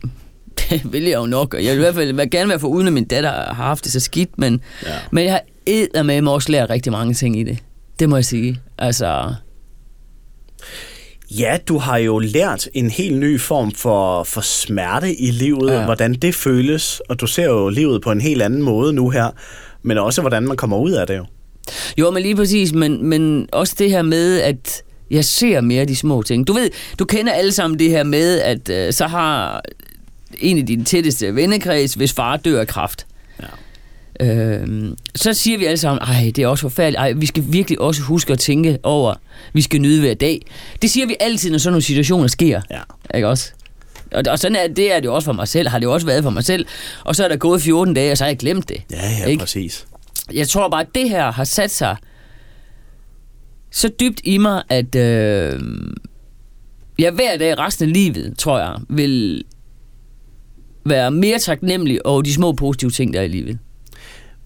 [0.70, 2.88] det vil jeg jo nok, og jeg vil i hvert fald gerne være for uden,
[2.88, 4.90] at min datter har haft det så skidt, men, Ja.
[5.12, 7.58] men jeg har eddermame også lært rigtig mange ting i det.
[8.00, 8.60] Det må jeg sige.
[8.78, 9.34] Altså,
[11.32, 15.86] Ja, du har jo lært en helt ny form for, for smerte i livet, ja.
[15.86, 19.30] Hvordan det føles, og du ser jo livet på en helt anden måde nu her,
[19.82, 21.26] men også hvordan man kommer ud af det jo.
[21.98, 25.96] Jo, men lige præcis, men, men også det her med, at jeg ser mere de
[25.96, 26.48] små ting.
[26.48, 29.62] Du ved, du kender alle sammen det her med, at øh, så har
[30.38, 33.08] en af dine tætteste vennekreds, hvis far dør af kræft.
[34.20, 37.00] Øhm, så siger vi alle sammen, ej, det er også forfærdeligt.
[37.00, 39.14] Ej, vi skal virkelig også huske at tænke over,
[39.54, 40.42] vi skal nyde hver dag.
[40.82, 42.62] Det siger vi altid, når sådan nogle situationer sker.
[42.72, 42.82] Ja.
[43.16, 43.52] Ikke også?
[44.12, 45.94] Og, og sådan er det, er det jo også for mig selv, har det jo
[45.94, 46.66] også været for mig selv.
[47.04, 48.78] Og så er der gået 14 dage, og så har jeg glemt det.
[48.92, 49.40] Ja, ja, Ikke?
[49.40, 49.86] præcis.
[50.34, 51.96] Jeg tror bare, at det her har sat sig
[53.72, 55.62] så dybt i mig, at øh,
[57.00, 59.44] jeg hver dag resten af livet, tror jeg, vil
[60.86, 63.60] være mere taknemmelig over de små positive ting, der er i livet.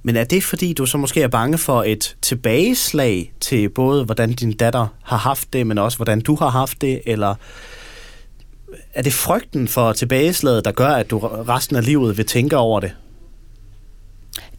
[0.03, 4.33] Men er det fordi, du så måske er bange for et tilbageslag til både, hvordan
[4.33, 7.35] din datter har haft det, men også hvordan du har haft det, eller
[8.93, 12.79] er det frygten for tilbageslaget, der gør, at du resten af livet vil tænke over
[12.79, 12.91] det?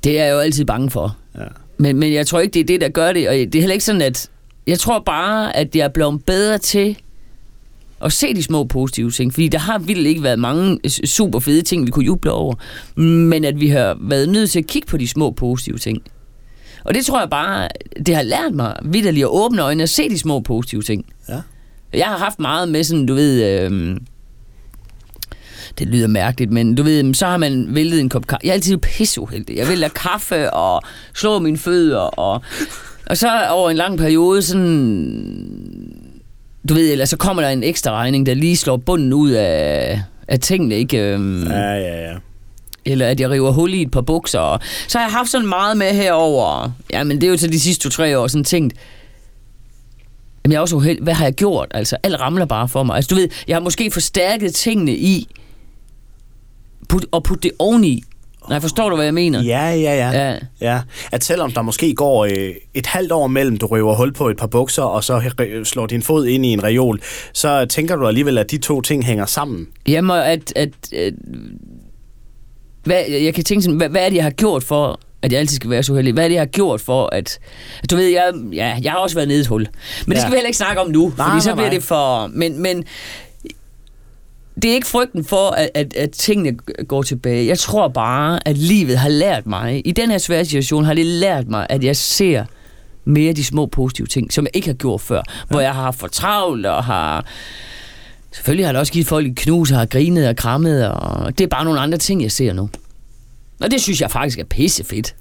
[0.05, 1.17] Det er jeg jo altid bange for.
[1.39, 1.45] Ja.
[1.79, 3.29] Men, men jeg tror ikke, det er det, der gør det.
[3.29, 4.31] Og det er heller ikke sådan, at...
[4.67, 6.97] Jeg tror bare, at jeg er blevet bedre til
[8.05, 9.33] at se de små positive ting.
[9.35, 12.55] Fordi der har vildt ikke været mange s- super fede ting, vi kunne juble over.
[13.01, 16.03] Men at vi har været nødt til at kigge på de små positive ting.
[16.85, 17.69] Og det tror jeg bare,
[18.07, 21.05] det har lært mig vidderligt at åbne øjnene og se de små positive ting.
[21.29, 21.41] Ja.
[21.93, 23.45] Jeg har haft meget med sådan, du ved...
[23.71, 23.97] Øh,
[25.79, 28.41] det lyder mærkeligt, men du ved, så har man væltet en kop kaffe.
[28.45, 29.57] Jeg er altid pisseuheldig.
[29.57, 30.83] Jeg vælter kaffe og
[31.15, 32.43] slår mine fødder, og,
[33.07, 36.00] og så over en lang periode, sådan...
[36.69, 40.03] Du ved, eller så kommer der en ekstra regning, der lige slår bunden ud af,
[40.29, 40.99] af tingene, ikke?
[40.99, 42.17] Øhm, Ja, ja, ja.
[42.85, 44.59] eller at jeg river hul i et par bukser.
[44.89, 46.71] Så har jeg haft sådan meget med herover.
[46.93, 48.75] Ja, men det er jo til de sidste to-tre år sådan tænkt,
[50.45, 51.03] Jamen, jeg er også uheldig.
[51.03, 51.69] Hvad har jeg gjort?
[51.71, 52.97] Altså, alt ramler bare for mig.
[52.97, 55.29] Altså, du ved, jeg har måske forstærket tingene i,
[56.89, 58.03] put, og putte det oveni.
[58.51, 59.43] Nej, forstår du, hvad jeg mener?
[59.43, 60.11] Ja, ja, ja.
[60.29, 60.37] Ja.
[60.61, 60.81] ja.
[61.13, 64.37] At selvom der måske går øh, et halvt år mellem, du røver hul på et
[64.37, 65.31] par bukser, og så
[65.65, 67.01] slår din fod ind i en reol,
[67.33, 69.67] så tænker du alligevel, at de to ting hænger sammen.
[69.89, 70.53] Jamen, at...
[70.57, 71.15] at, at
[72.85, 75.41] hvad, jeg kan tænke sådan, hvad, hvad er det, jeg har gjort for, at jeg
[75.41, 76.13] altid skal være så heldig?
[76.13, 77.39] Hvad er det, jeg har gjort for, at...
[77.91, 79.61] Du ved, jeg, ja, jeg har også været nede i et hul.
[79.61, 80.21] Men det Ja.
[80.21, 81.75] skal vi heller ikke snakke om nu, Nej, fordi så nej, bliver nej.
[81.75, 82.27] det for...
[82.27, 82.85] Men, men
[84.63, 86.57] det er ikke frygten for, at, at, at tingene
[86.89, 87.47] går tilbage.
[87.47, 91.07] Jeg tror bare, at livet har lært mig, i den her svære situation, har det
[91.07, 92.45] lært mig, at jeg ser
[93.05, 95.17] mere de små positive ting, som jeg ikke har gjort før.
[95.17, 95.23] Ja.
[95.49, 97.25] Hvor jeg har haft for travlt og har...
[98.33, 101.45] Selvfølgelig har det også givet folk et knus og har grinet og krammet, og det
[101.45, 102.71] er bare nogle andre ting, jeg ser nu.
[103.61, 105.15] Og det synes jeg faktisk er pissefedt.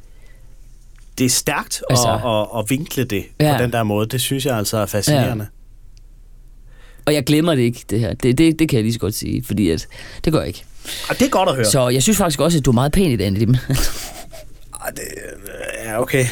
[1.17, 2.15] Det er stærkt Altså- at,
[2.55, 3.55] at, at vinkle det Ja.
[3.57, 4.07] på den der måde.
[4.07, 5.47] Det synes jeg altså er fascinerende.
[7.05, 8.13] Og jeg glemmer det ikke, det her.
[8.13, 9.87] Det, det, det kan jeg lige så godt sige, fordi at,
[10.25, 10.63] det gør jeg ikke.
[11.09, 11.65] Og det er godt at høre.
[11.65, 13.33] Så jeg synes faktisk også, at du er meget pæn i den.
[13.33, 13.55] Lim.
[14.81, 15.01] Ah, det,
[15.85, 16.25] ja, okay.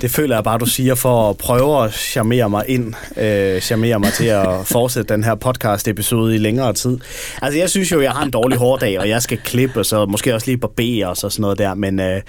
[0.00, 2.94] Det føler jeg bare, du siger for at prøve at charmere mig ind.
[3.16, 6.98] Øh, charmere mig til at fortsætte den her podcast-episode i længere tid.
[7.42, 10.34] Altså, jeg synes jo, jeg har en dårlig hårdag, og jeg skal klippe, så måske
[10.34, 11.74] også lige barbere og så sådan noget der.
[11.74, 12.22] Men, øh,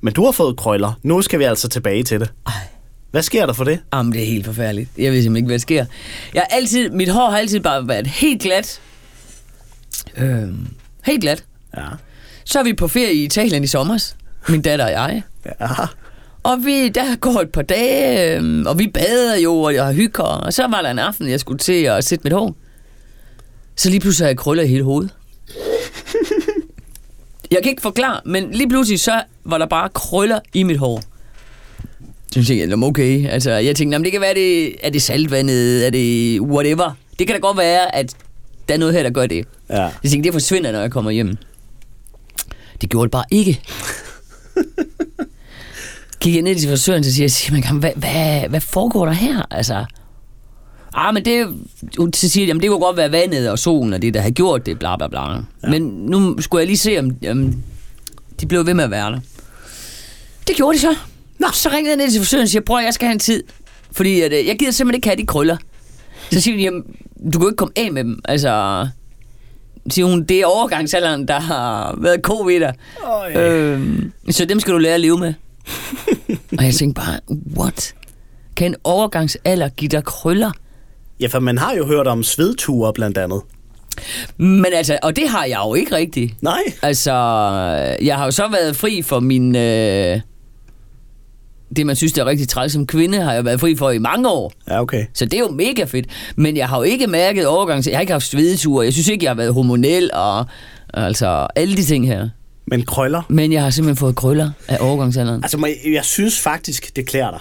[0.00, 0.92] men du har fået krøller.
[1.02, 2.32] Nu skal vi altså tilbage til det.
[2.46, 2.52] Ej.
[3.10, 3.80] Hvad sker der for det?
[3.92, 4.90] Jamen, det er helt forfærdeligt.
[4.98, 5.84] Jeg ved simpelthen ikke, hvad der sker.
[6.34, 8.80] Jeg har altid, mit hår har altid bare været helt glat.
[10.16, 10.66] Øhm,
[11.04, 11.44] helt glat.
[11.76, 11.86] Ja.
[12.44, 14.12] Så er vi på ferie i Italien i sommer,
[14.48, 15.22] min datter og jeg.
[15.46, 15.66] Ja.
[16.42, 20.22] Og vi, der går et par dage, øhm, og vi bader jo, og jeg hygger.
[20.22, 22.56] Og så var der en aften, jeg skulle til at sætte mit hår.
[23.76, 25.10] Så lige pludselig har jeg krøller i hele hovedet.
[27.50, 31.02] Jeg kan ikke forklare, men lige pludselig så var der bare krøller i mit hår.
[32.32, 33.28] Så tænkte jeg, "Nå, okay.
[33.28, 36.90] Altså, jeg tænkte, "Nå, men det kan være, det, er det saltvandet, er det whatever.
[37.18, 38.14] Det kan da godt være, at
[38.68, 39.44] der er noget her, der gør det.
[39.70, 39.82] Ja.
[39.82, 41.36] Jeg tænkte, det forsvinder, når jeg kommer hjem.
[42.80, 43.60] Det gjorde det bare ikke.
[46.20, 49.42] Gik jeg ned til frisøren, så siger jeg, hvad, hvad, hvad foregår der her?
[49.50, 49.84] Altså,
[50.94, 51.46] ah, men det,
[52.14, 54.66] så siger, jamen, det kunne godt være vandet og solen og det, der har gjort
[54.66, 55.20] det, bla bla bla.
[55.32, 55.40] Ja.
[55.70, 57.54] Men nu skulle jeg lige se, om, om
[58.40, 59.20] de blev ved med at være der.
[60.48, 60.96] Det gjorde de så.
[61.38, 63.42] Nå, så ringede jeg ned til frisøren og siger, prøv, jeg skal have en tid.
[63.92, 65.56] Fordi at, øh, jeg gider simpelthen ikke have de krøller.
[66.32, 66.82] Så siger de, jamen,
[67.32, 68.20] du kan jo ikke komme af med dem.
[68.24, 68.86] Altså,
[69.90, 72.72] siger hun, det er overgangsalderen, der har været covid der.
[73.04, 73.32] Øj.
[73.32, 75.34] Øhm, så dem skal du lære at leve med.
[76.58, 77.20] og jeg tænkte bare,
[77.56, 77.94] what?
[78.56, 80.50] Kan en overgangsalder give dig krøller?
[81.20, 83.42] Ja, for man har jo hørt om svedture blandt andet.
[84.36, 86.42] Men altså, og det har jeg jo ikke rigtigt.
[86.42, 86.62] Nej.
[86.82, 87.12] Altså,
[88.02, 89.56] jeg har jo så været fri for min...
[89.56, 90.20] Øh,
[91.76, 93.98] det, man synes, det er rigtig træls som kvinde, har jeg været fri for i
[93.98, 94.52] mange år.
[94.68, 95.04] Ja, okay.
[95.14, 96.06] Så det er jo mega fedt.
[96.36, 98.84] Men jeg har jo ikke mærket overgang Jeg har ikke haft svedeture.
[98.84, 100.46] Jeg synes ikke, jeg har været hormonel og
[100.94, 102.28] altså alle de ting her.
[102.66, 103.22] Men krøller?
[103.28, 105.44] Men jeg har simpelthen fået krøller af overgangsalderen.
[105.44, 107.40] Altså, jeg synes faktisk, det klæder dig.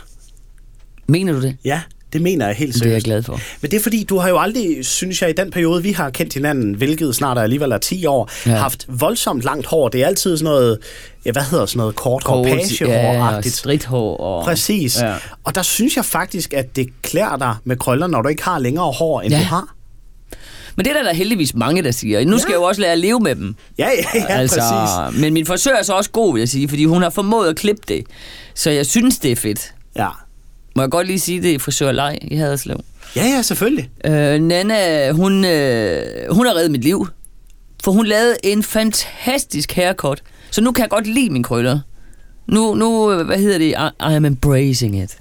[1.08, 1.58] Mener du det?
[1.66, 1.82] Ja,
[2.14, 3.06] det mener jeg helt Det er jeg seriøst.
[3.06, 3.40] glad for.
[3.62, 6.10] Men det er fordi, du har jo aldrig, synes jeg, i den periode, vi har
[6.10, 8.52] kendt hinanden, hvilket snart er alligevel er 10 år, Ja.
[8.52, 8.58] ja.
[8.58, 9.90] haft voldsomt langt hår.
[9.90, 10.78] Det er altid sådan noget,
[11.26, 13.56] ja, hvad hedder sådan noget, kort hår, ja, pagehår-agtigt.
[13.56, 14.18] stridthår.
[14.18, 14.44] Og...
[14.46, 15.02] Præcis.
[15.02, 15.08] Ja.
[15.08, 15.16] Ja.
[15.44, 18.60] Og der synes jeg faktisk, at det klæder dig med krøller, når du ikke har
[18.60, 19.40] længere hår, end Ja.
[19.40, 19.74] du har.
[20.76, 22.26] Men det er der, der heldigvis mange, der siger.
[22.26, 22.54] Nu skal Ja.
[22.54, 23.56] jeg jo også lære at leve med dem.
[23.80, 24.60] Ja, ja, ja, altså...
[25.10, 25.22] præcis.
[25.22, 27.56] Men min frisør er så også god, vil jeg sige, fordi hun har formået at
[27.56, 28.04] klippe det.
[28.56, 29.74] Så jeg synes, det er fedt.
[29.96, 30.08] Ja.
[30.78, 32.84] Må jeg godt lige sige det i frisørleg i Haderslev.
[33.16, 33.90] ja, ja, selvfølgelig.
[34.06, 37.08] Øh, Nana, hun, øh, hun har reddet mit liv.
[37.84, 40.24] For hun lavede en fantastisk haircut.
[40.52, 41.80] Så nu kan jeg godt lide mine krøller.
[42.48, 43.66] Nu, nu øh, hvad hedder det?
[43.66, 43.74] I,
[44.12, 45.18] I am embracing it.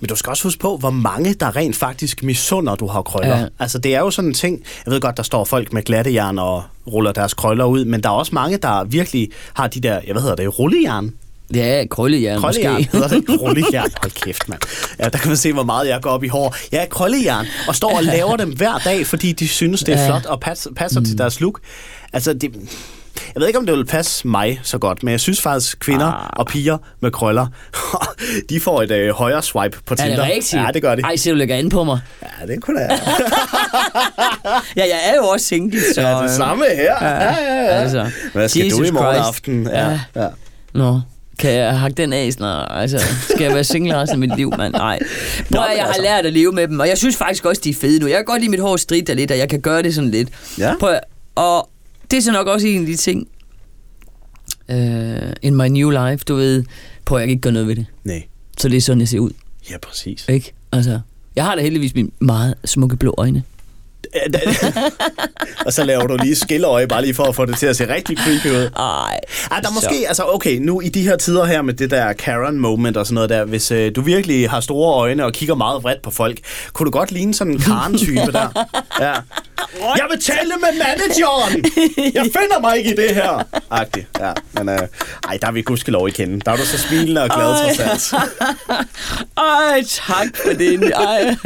[0.00, 3.38] Men du skal også huske på, hvor mange der rent faktisk misunder, du har krøller.
[3.38, 3.46] Ja.
[3.58, 6.38] Altså, det er jo sådan en ting, jeg ved godt, der står folk med glattejern
[6.38, 10.00] og ruller deres krøller ud, men der er også mange, der virkelig har de der,
[10.06, 11.14] jeg hvad hedder det, rullejern?
[11.54, 12.88] Ja, krøllejern Krøllejern, måske.
[12.92, 13.40] hedder det?
[13.40, 13.90] Rullejern.
[14.02, 14.60] Hold kæft, mand.
[14.98, 16.54] Ja, der kan man se, hvor meget jeg går op i hår.
[16.72, 20.08] Ja, krøllejern, og står og laver dem hver dag, fordi de synes, det er Ja.
[20.08, 21.06] flot og passer, passer mm.
[21.06, 21.60] til deres look.
[22.12, 22.50] Altså, det,
[23.34, 26.06] jeg ved ikke, om det vil passe mig så godt, men jeg synes faktisk, kvinder
[26.06, 26.30] Ah.
[26.32, 27.46] og piger med krøller,
[28.50, 30.16] de får et øh, højere swipe på Er Tinder.
[30.16, 30.52] det rigtigt?
[30.62, 31.02] Ja, det gør de.
[31.02, 32.00] Ej, så du lægger an på mig.
[32.22, 32.88] Ja, det kunne da.
[34.76, 36.00] Ja, jeg er jo også single, så...
[36.00, 36.94] Ja, det samme her.
[37.00, 37.66] Ja, ja, ja.
[37.66, 39.28] Altså, Hvad skal Jesus du i morgen Christ.
[39.28, 39.66] aften?
[39.66, 40.00] Ja, Ja.
[40.22, 40.28] ja.
[40.74, 41.00] Nå,
[41.38, 42.68] kan jeg hakke den af snart?
[42.70, 44.72] Altså, skal jeg være single resten af mit liv, mand?
[44.72, 44.98] Nej.
[45.50, 47.60] Nå, men jeg har altså- lært at leve med dem, og jeg synes faktisk også,
[47.64, 48.06] de er fede nu.
[48.06, 50.28] Jeg kan godt lide mit hår stridt lidt, og jeg kan gøre det sådan lidt.
[50.58, 50.74] Ja.
[50.80, 50.98] Prøv
[51.34, 51.70] og
[52.10, 53.28] det er så nok også en af de ting,
[54.68, 56.64] uh, in my new life, du ved,
[57.04, 57.86] prøv jeg kan ikke gøre noget ved det.
[58.04, 58.22] Nej.
[58.58, 59.30] Så det er sådan, jeg ser ud,
[59.70, 60.24] Ja, præcis.
[60.28, 60.52] ikke?
[60.72, 61.00] Altså,
[61.36, 63.42] jeg har da heldigvis mine meget smukke blå øjne.
[65.66, 67.94] og så laver du lige skilleøje, bare lige for at få det til at se
[67.94, 68.70] rigtig creepy ud.
[68.76, 69.18] Ej.
[69.50, 72.12] Ej, der er måske, altså okay, nu i de her tider her med det der
[72.12, 75.54] Karen moment og sådan noget der, hvis øh, du virkelig har store øjne og kigger
[75.54, 76.38] meget vredt på folk,
[76.72, 78.48] kunne du godt ligne sådan en Karen-type der?
[79.00, 79.12] Ja.
[79.80, 81.64] Jeg vil tale med manageren!
[82.14, 83.46] Jeg finder mig ikke i det her!
[83.70, 84.32] Agtigt, ja.
[84.52, 84.78] Men øh,
[85.28, 86.40] ej, der er vi gudskelov i kende.
[86.40, 88.22] Der er du så smilende og glad trods alt.
[89.36, 90.92] Ej, tak for det.
[90.94, 91.36] Ej.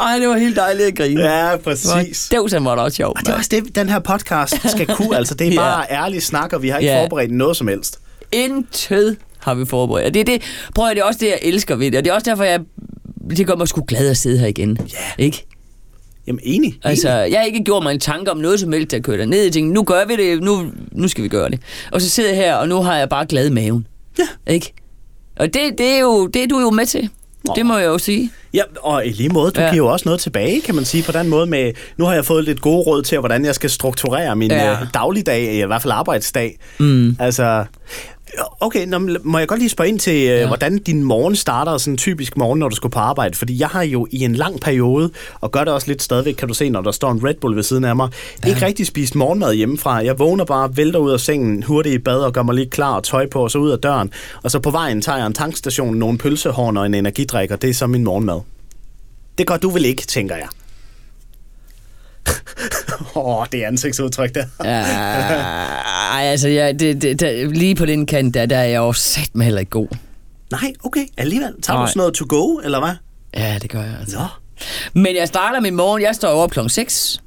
[0.00, 1.22] Ej, det var helt dejligt at grine.
[1.22, 2.28] Ja, præcis.
[2.30, 3.18] Det var så meget også sjovt.
[3.18, 5.16] Og det er også det, den her podcast skal kunne.
[5.16, 5.56] Altså, det er Ja.
[5.60, 7.02] bare ærlig snak, og vi har ikke Ja.
[7.02, 7.98] forberedt noget som helst.
[8.32, 10.06] Intet har vi forberedt.
[10.06, 10.42] Og det er det,
[10.74, 11.98] prøv at det er også det, jeg elsker ved det.
[11.98, 12.60] Og det er også derfor, jeg,
[13.36, 14.78] det gør mig sgu glad at sidde her igen.
[14.92, 15.24] Ja.
[15.24, 15.46] Ikke?
[16.26, 16.78] Jamen, enig.
[16.84, 17.30] Altså, enig.
[17.32, 19.42] jeg har ikke gjort mig en tanke om noget som helst, der kører ned.
[19.42, 21.60] Jeg tænkte, nu gør vi det, nu, nu skal vi gøre det.
[21.92, 23.86] Og så sidder jeg her, og nu har jeg bare glad i maven.
[24.18, 24.52] Ja.
[24.52, 24.72] Ikke?
[25.36, 27.08] Og det, det, er jo, det er du jo med til.
[27.56, 28.30] Det må jeg jo sige.
[28.54, 29.66] Ja, og i lige måde, du Ja.
[29.70, 32.24] giver jo også noget tilbage, kan man sige, på den måde med, nu har jeg
[32.24, 34.70] fået lidt gode råd til, hvordan jeg skal strukturere min Ja.
[34.70, 34.76] ja.
[34.94, 36.58] dagligdag, i hvert fald arbejdsdag.
[36.78, 37.16] Mm.
[37.20, 37.64] Altså,
[38.60, 40.40] okay, nå, må jeg godt lige spørge ind til, Ja.
[40.40, 40.46] ja.
[40.46, 43.36] hvordan din morgen starter, sådan en typisk morgen, når du skal på arbejde?
[43.36, 45.10] Fordi jeg har jo i en lang periode,
[45.40, 47.56] og gør det også lidt stadigvæk, kan du se, når der står en Red Bull
[47.56, 48.08] ved siden af mig,
[48.44, 48.48] ja.
[48.48, 49.94] ikke rigtig spist morgenmad hjemmefra.
[50.04, 52.94] Jeg vågner bare, vælter ud af sengen, hurtigt i bad og gør mig lige klar
[52.94, 54.10] og tøj på, og så ud af døren.
[54.42, 57.70] Og så på vejen tager jeg en tankstation, nogle pølsehorn og en energidrik, og det
[57.70, 58.40] er så min morgenmad.
[59.38, 60.48] Det gør du vel ikke, tænker jeg.
[63.16, 64.44] Åh, oh, det er ansigtsudtryk der.
[64.64, 64.80] Ja,
[66.12, 68.92] ej, altså, ja, det, det, der, lige på den kant, der, der er jeg jo
[68.92, 69.88] sat med heller ikke god.
[70.50, 71.54] Nej, okay, alligevel.
[71.62, 71.86] Tager Nej.
[71.86, 72.94] du sådan noget to go, eller hvad?
[73.36, 74.18] Ja, det gør jeg altså.
[74.18, 74.24] Nå.
[75.00, 77.20] Men jeg starter min morgen, jeg står op klokken 6.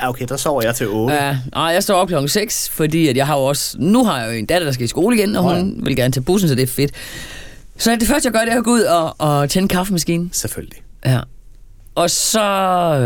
[0.00, 1.14] Ja, okay, der sover jeg til 8.
[1.14, 1.26] Ja.
[1.26, 4.20] Ja, nej, jeg står op klokken 6, fordi at jeg har jo også, nu har
[4.20, 6.48] jeg jo en datter, der skal i skole igen, og hun vil gerne tage bussen,
[6.48, 6.90] så det er fedt.
[7.78, 10.30] Så det første, jeg gør, det er at gå ud og, og tænde kaffemaskinen.
[10.32, 10.78] Selvfølgelig.
[11.06, 11.20] Ja.
[11.96, 12.42] Og så,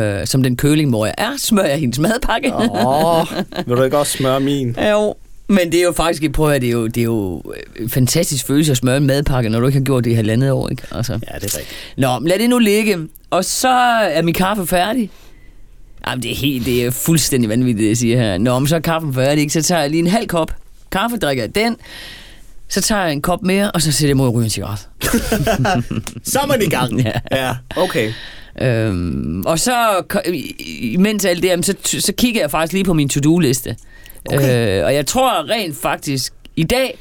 [0.02, 2.54] øh, som den kølingmor jeg er, smører jeg hendes madpakke.
[2.54, 3.26] Åh,
[3.66, 4.76] vil du ikke også smøre min?
[4.90, 5.14] jo.
[5.48, 7.90] Men det er jo faktisk, prøv at det er jo, det er jo øh, en
[7.90, 10.68] fantastisk følelse at smøre en madpakke, når du ikke har gjort det i halvandet år,
[10.68, 10.82] ikke?
[10.92, 11.12] Altså.
[11.12, 11.66] Ja, det er rigtigt.
[11.96, 12.98] Nå, men lad det nu ligge.
[13.30, 15.10] Og så er min kaffe færdig.
[16.06, 18.38] Jamen, det er, helt, det er fuldstændig vanvittigt, det jeg siger her.
[18.38, 19.52] Nå, men så er kaffen færdig, ikke?
[19.52, 20.52] Så tager jeg lige en halv kop
[20.92, 21.76] kaffe, drikker jeg den.
[22.68, 24.88] Så tager jeg en kop mere, og så sætter jeg mod at ryge en cigaret.
[26.32, 27.00] Så er man i gang.
[27.04, 27.12] Ja.
[27.30, 28.12] ja okay.
[28.62, 30.02] Øhm, og så,
[30.80, 33.76] imens alt det, så, så kigger jeg faktisk lige på min to-do-liste.
[34.32, 34.78] Okay.
[34.80, 36.98] Øh, og jeg tror rent faktisk, i dag,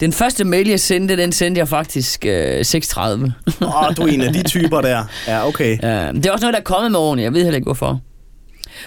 [0.00, 3.00] den første mail, jeg sendte, den sendte jeg faktisk øh, 6.30.
[3.00, 3.22] Åh,
[3.60, 5.04] oh, du er en af de typer der.
[5.28, 5.78] Ja, okay.
[5.82, 7.22] Ja, det er også noget, der er kommet med årene.
[7.22, 8.00] Jeg ved heller ikke, hvorfor.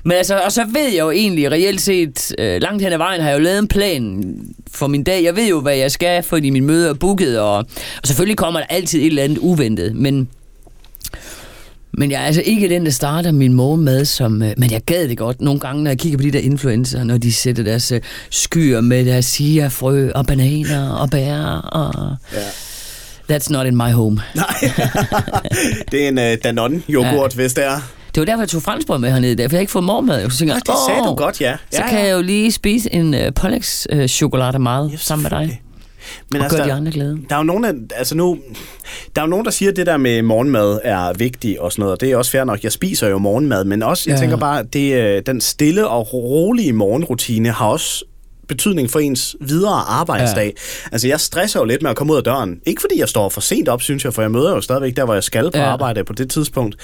[0.04, 3.22] Men altså, og så ved jeg jo egentlig reelt set, øh, langt hen ad vejen
[3.22, 4.34] har jeg jo lavet en plan
[4.72, 5.24] for min dag.
[5.24, 7.66] Jeg ved jo, hvad jeg skal, fordi min møde er booket, og, og
[8.04, 10.30] selvfølgelig kommer der altid et eller andet uventet, men...
[11.98, 14.42] Men jeg er altså ikke den, der starter min morgenmad som...
[14.42, 17.04] Øh, men jeg gad det godt nogle gange, når jeg kigger på de der influencer,
[17.04, 22.16] når de sætter deres øh, skyer med deres chia-frø og bananer og bær og...
[22.34, 22.38] Ja.
[23.36, 24.16] That's not in my home.
[24.36, 24.46] Nej,
[25.92, 27.36] det er en uh, Danone-yoghurt, ja.
[27.36, 27.80] hvis det er.
[28.16, 30.30] Det var derfor, jeg tog franskbrød med hernede, dag, for jeg ikke fået morgenmad.
[30.30, 31.56] Så tænker jeg, det sagde "Åh, du godt, ja.
[31.72, 32.06] Så ja, kan ja.
[32.06, 35.62] jeg jo lige spise en uh, Pollex uh, chokolade meget Ja, sammen med dig.
[36.32, 37.20] Men og altså, gøre de der, andre glade.
[37.30, 38.38] der er jo nogen, altså nu,
[39.16, 41.82] der er jo nogen, der siger, at det der med morgenmad er vigtigt og sådan
[41.82, 42.64] noget, og det er også fair nok.
[42.64, 44.22] Jeg spiser jo morgenmad, men også, jeg Ja.
[44.22, 48.06] tænker bare, det, øh, den stille og rolige morgenrutine har også
[48.48, 50.46] betydning for ens videre arbejdsdag.
[50.46, 50.88] Ja.
[50.92, 52.60] Altså, jeg stresser jo lidt med at komme ud af døren.
[52.66, 55.06] Ikke fordi jeg står for sent op, synes jeg, for jeg møder jo stadigvæk der,
[55.06, 55.64] hvor jeg skal på ja.
[55.66, 56.76] arbejde på det tidspunkt.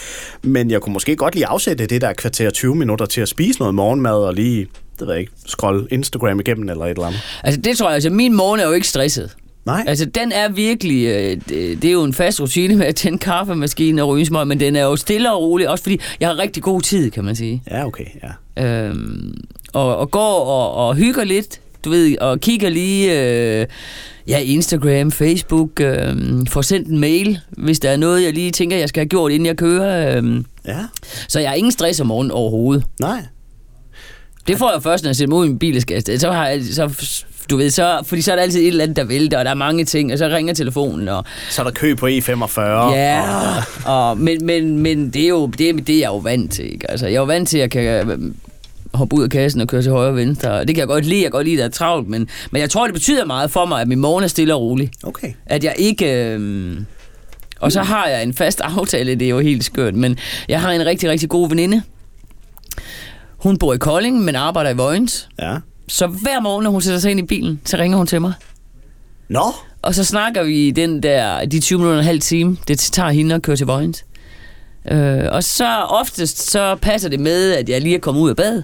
[0.44, 3.60] Men jeg kunne måske godt lige afsætte det der kvarter 20 minutter til at spise
[3.60, 4.68] noget morgenmad og lige,
[5.00, 7.22] det ved jeg ikke, scrolle Instagram igennem eller et eller andet.
[7.44, 9.36] Altså, det tror jeg, altså, min morgen er jo ikke stresset.
[9.66, 12.96] Nej, Altså, den er virkelig, øh, det, det er jo en fast rutine med at
[12.96, 16.30] tænde kaffemaskinen og ryge smøg, men den er jo stille og rolig, også fordi jeg
[16.30, 17.64] har rigtig god tid, kan man sige.
[17.72, 18.06] ja, okay,
[18.58, 18.64] ja.
[18.88, 19.34] Øhm,
[19.74, 23.22] og, og går og, og hygger lidt, du ved, og kigger lige,
[23.62, 23.66] øh,
[24.28, 26.16] ja, Instagram, Facebook, øh,
[26.50, 29.32] får sendt en mail, hvis der er noget, jeg lige tænker, jeg skal have gjort,
[29.32, 30.18] inden jeg kører.
[30.22, 30.80] Øh, Ja,
[31.28, 32.84] så jeg har ingen stress om morgenen overhovedet.
[33.00, 33.22] nej.
[34.48, 36.48] Det får jeg først, når jeg sætter mig ud i min bil, skal- så har
[36.48, 36.90] jeg, så,
[37.50, 39.52] du ved, så, fordi så er der altid et eller andet, der vælter, og der
[39.52, 42.62] er mange ting, og så ringer telefonen, og Så er der kø på E45.
[42.62, 43.22] ja,
[43.86, 46.74] og- og, men, men, men det er jo det, det er jeg jo vant til,
[46.74, 46.92] ikke?
[46.92, 48.20] Altså, jeg er jo vant til, at jeg kan øh,
[48.94, 51.18] hoppe ud af kassen og køre til højre og venstre, det kan jeg godt lide,
[51.22, 53.52] jeg kan godt lide, at der er travlt, men, men jeg tror, det betyder meget
[53.52, 54.90] for mig, at min morgen er stille og rolig.
[55.04, 55.34] Okay.
[55.46, 56.26] At jeg ikke...
[56.34, 56.78] Øh,
[57.60, 60.18] og så har jeg en fast aftale, det er jo helt skørt, men
[60.48, 61.82] jeg har en rigtig, rigtig god veninde.
[63.44, 65.30] Hun bor i Kolding, men arbejder i Vojens.
[65.40, 65.58] Ja.
[65.88, 68.34] Så hver morgen, når hun sætter sig ind i bilen, så ringer hun til mig.
[69.30, 72.80] Nå, Og så snakker vi den der, de 20 minutter og en halv time, det
[72.80, 74.06] tager hende at køre til Vojens.
[74.92, 78.36] Øh, og så oftest, så passer det med, at jeg lige er kommet ud af
[78.36, 78.64] bad,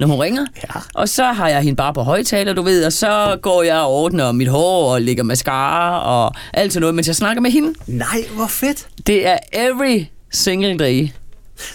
[0.00, 0.46] når hun ringer.
[0.74, 0.80] Ja.
[0.94, 3.90] Og så har jeg hende bare på højtaler, du ved, og så går jeg og
[3.94, 7.72] ordner mit hår og lægger mascara og alt sådan noget, mens jeg snakker med hende.
[7.86, 8.88] nej, hvor fedt.
[9.06, 11.08] Det er every single day,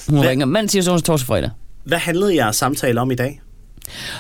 [0.09, 0.29] hun Hvad?
[0.29, 0.45] ringer.
[0.45, 1.49] Mandag, tirsdag, onsdag, torsdag, fredag.
[1.85, 3.41] Hvad handlede jeres samtale om i dag?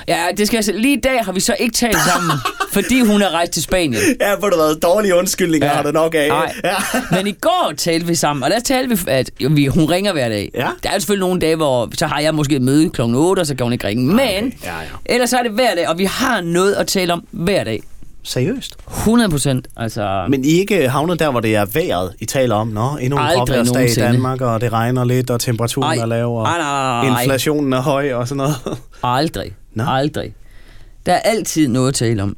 [0.07, 0.81] Ja, det skal jeg sige.
[0.81, 2.37] Lige i dag har vi så ikke talt sammen,
[2.75, 4.01] fordi hun er rejst til Spanien.
[4.21, 5.73] Ja, hvor du været dårlige undskyldninger, ja.
[5.73, 6.27] har det nok af.
[6.27, 6.53] Nej.
[6.63, 6.75] Ja.
[7.11, 10.29] Men i går talte vi sammen, og der talte vi, at vi, hun ringer hver
[10.29, 10.51] dag.
[10.53, 10.69] Ja.
[10.83, 13.01] Der er selvfølgelig nogle dage, hvor så har jeg måske et møde kl.
[13.01, 14.05] 8, og så kan hun ikke ringe.
[14.05, 14.51] Men okay.
[14.63, 14.85] Ja, ja.
[15.05, 17.81] ellers så er det hver dag, og vi har noget at tale om hver dag.
[18.25, 18.75] Seriøst?
[18.89, 19.67] 100 procent.
[19.77, 22.67] Altså, Men I ikke havnet der, hvor det er vejret, I taler om?
[22.67, 23.93] Nå, endnu en gråværsdag i.
[23.93, 26.03] Danmark, og det regner lidt, og temperaturen Ej.
[26.03, 27.21] er lav, og Ej, nej, nej, nej.
[27.21, 28.55] inflationen er høj, og sådan noget.
[29.03, 29.51] aldrig.
[29.73, 29.83] Nå.
[29.87, 30.33] Aldrig.
[31.05, 32.37] Der er altid noget at tale om.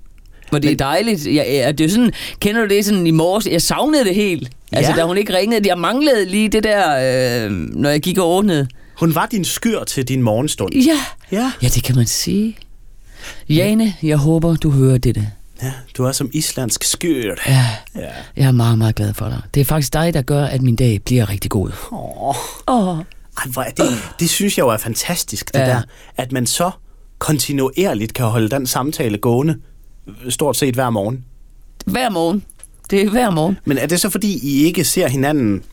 [0.52, 1.26] Og det er dejligt.
[1.26, 3.48] Jeg, jeg, det er sådan, kender du det sådan i morges?
[3.52, 4.50] Jeg savnede det helt.
[4.72, 4.98] Altså, Ja.
[4.98, 8.68] da hun ikke ringede, jeg manglede lige det der, øh, når jeg gik og ordnede.
[9.00, 10.74] Hun var din skyr til din morgenstund.
[10.74, 11.00] Ja.
[11.32, 11.52] Ja.
[11.62, 12.58] Ja, det kan man sige.
[13.50, 15.28] Jane, jeg håber, du hører dette.
[15.62, 17.36] Ja du er som islandsk skyr.
[17.48, 18.02] Ja, Ja.
[18.36, 19.42] jeg er meget, meget glad for dig.
[19.54, 21.72] Det er faktisk dig, der gør, at min dag bliver rigtig god.
[21.92, 22.36] Åh.
[22.68, 22.98] Åh.
[22.98, 23.04] Ej,
[23.54, 23.86] hvor er det,
[24.20, 25.66] det synes jeg jo er fantastisk, det Ja.
[25.66, 25.82] der,
[26.18, 26.72] at man så
[27.20, 29.58] kontinuerligt kan holde den samtale gående,
[30.30, 31.26] stort set hver morgen.
[31.86, 32.44] Hver morgen.
[32.90, 33.58] Det er hver morgen.
[33.66, 35.64] Men er det så fordi, I ikke ser hinanden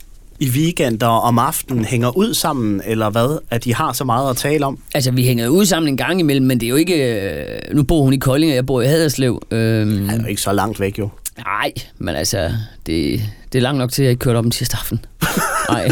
[0.41, 4.30] i weekender og om aftenen hænger ud sammen, eller hvad, at I har så meget
[4.30, 4.78] at tale om?
[4.95, 7.20] Altså, vi hænger ud sammen en gang imellem, men det er jo ikke...
[7.20, 9.43] Øh, nu bor hun i Kolding, og jeg bor i Haderslev.
[9.51, 11.09] Øhm, Det er jo ikke så langt væk, jo.
[11.39, 12.51] Nej, men altså,
[12.87, 13.20] det,
[13.53, 15.05] det er langt nok til, at jeg ikke kørte op en tirsdag aften.
[15.70, 15.89] Nej.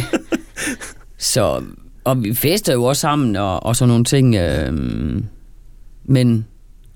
[1.19, 1.63] Så,
[2.05, 4.35] og vi fester jo også sammen, og, og sådan nogle ting.
[4.35, 4.73] Øh,
[6.05, 6.47] men,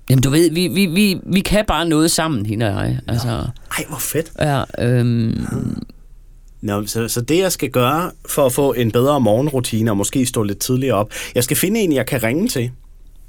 [0.09, 2.99] jamen du ved, vi, vi, vi, vi kan bare noget sammen, hende og jeg.
[3.07, 4.31] Altså, Ej, hvor fedt.
[4.39, 5.33] ja, øh,
[6.67, 10.25] Nå, så, så det, jeg skal gøre for at få en bedre morgenrutine, og måske
[10.25, 12.71] stå lidt tidligere op, jeg skal finde en, jeg kan ringe til.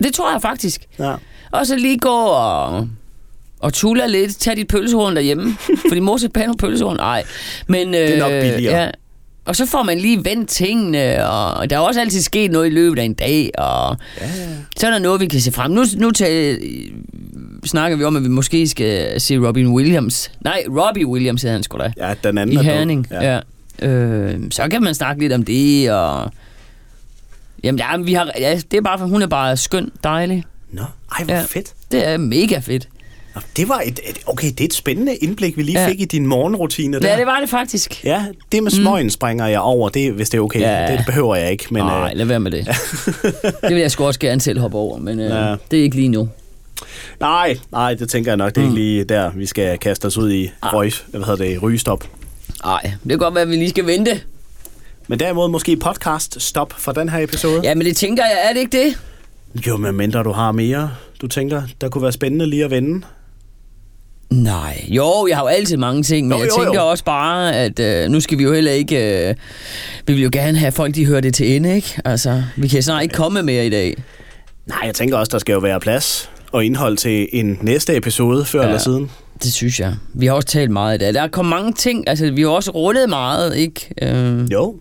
[0.02, 0.80] det tror jeg faktisk.
[0.98, 1.14] Ja.
[1.52, 2.88] Og så lige gå og,
[3.60, 5.56] og tulle lidt, tag dit pølsehorn derhjemme.
[5.88, 6.96] fordi mor bage nogle pølsehorn.
[6.96, 7.24] Nej,
[7.66, 7.94] men...
[7.94, 8.80] Øh, er nok billigere.
[8.80, 8.90] Ja,
[9.48, 12.70] og så får man lige vendt tingene, og der er også altid sket noget i
[12.70, 14.48] løbet af en dag, og Ja, ja.
[14.76, 15.70] så er der noget, vi kan se frem.
[15.70, 16.58] Nu, nu til,
[17.64, 20.30] snakker vi om, at vi måske skal se Robin Williams.
[20.40, 21.92] Nej, Robbie Williams hedder han sgu da.
[21.96, 22.62] ja, den anden I er.
[22.62, 23.06] Herning.
[23.10, 23.40] Ja.
[23.82, 23.88] ja.
[23.88, 26.32] Øh, så kan man snakke lidt om det, og...
[27.64, 30.44] Jamen, ja, vi har, ja, det er bare, for hun er bare skøn, dejlig.
[30.72, 30.82] Nå,
[31.18, 31.42] ej, hvor ja.
[31.48, 31.72] fedt.
[31.92, 32.88] Det er mega fedt.
[33.38, 35.88] Nå, det var et, et, okay, det er et spændende indblik, vi lige Ja.
[35.88, 37.10] fik i din morgenrutine der.
[37.10, 38.04] Ja, det var det faktisk.
[38.04, 40.60] Ja, det med smøgen springer jeg over, det, hvis det er okay.
[40.60, 40.86] Ja.
[40.96, 41.82] Det behøver jeg ikke, men...
[41.82, 42.66] Nej, øh, lad være med det.
[43.62, 45.56] det vil jeg sgu også gerne selv hoppe over, men øh, Ja.
[45.70, 46.28] det er ikke lige nu.
[47.20, 48.72] nej, nej, det tænker jeg nok, det er Mm.
[48.72, 50.74] ikke lige der, vi skal kaste os ud i Ah.
[50.74, 52.04] røg, hvad hedder det, rygestop.
[52.64, 54.20] Nej, det kan godt være, at vi lige skal vente.
[55.08, 57.60] Men derimod måske podcast stop for den her episode.
[57.64, 58.98] Ja, men det tænker jeg, er det ikke det?
[59.66, 60.90] Jo, men mindre du har mere,
[61.22, 63.06] du tænker, der kunne være spændende lige at vende.
[64.30, 66.90] Nej, jo, jeg har jo altid mange ting, men Jo, jeg jo, tænker jo.
[66.90, 69.28] også bare, at øh, nu skal vi jo heller ikke...
[69.28, 69.34] Øh,
[70.06, 71.98] vi vil jo gerne have folk, de hører det til ende, ikke?
[72.04, 73.96] Altså, vi kan snart ikke komme mere i dag.
[74.66, 78.44] Nej, jeg tænker også, der skal jo være plads og indhold til en næste episode,
[78.44, 78.66] før Ja.
[78.66, 79.10] eller siden.
[79.42, 79.94] Det synes jeg.
[80.14, 81.14] Vi har også talt meget i dag.
[81.14, 83.88] Der er kommet mange ting, altså vi har også rundet meget, ikke?
[84.02, 84.74] Øh, Jo.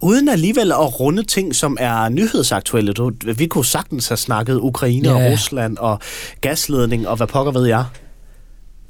[0.00, 2.92] Uden alligevel at runde ting, som er nyhedsaktuelle.
[2.92, 5.14] Du, vi kunne sagtens have snakket Ukraine Ja.
[5.26, 5.98] og Rusland og
[6.40, 7.84] gasledning og hvad pokker ved jeg.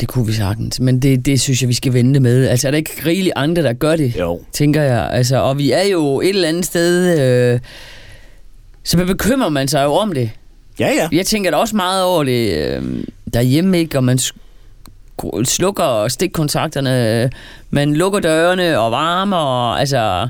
[0.00, 2.46] Det kunne vi sagtens, men det, det synes jeg, vi skal vente med.
[2.48, 4.16] Altså er der ikke rigeligt andre, der gør det?
[4.18, 4.40] Jo.
[4.52, 5.10] tænker jeg.
[5.12, 7.60] Altså, og vi er jo et eller andet sted, øh,
[8.84, 10.30] så bekymrer man sig jo om det.
[10.80, 11.08] Ja, ja.
[11.12, 12.82] Jeg tænker da også meget over det øh,
[13.34, 13.98] derhjemme, ikke?
[13.98, 14.18] Og man
[15.44, 17.30] slukker stikkontakterne,
[17.70, 20.28] man lukker dørene og varmer, og altså...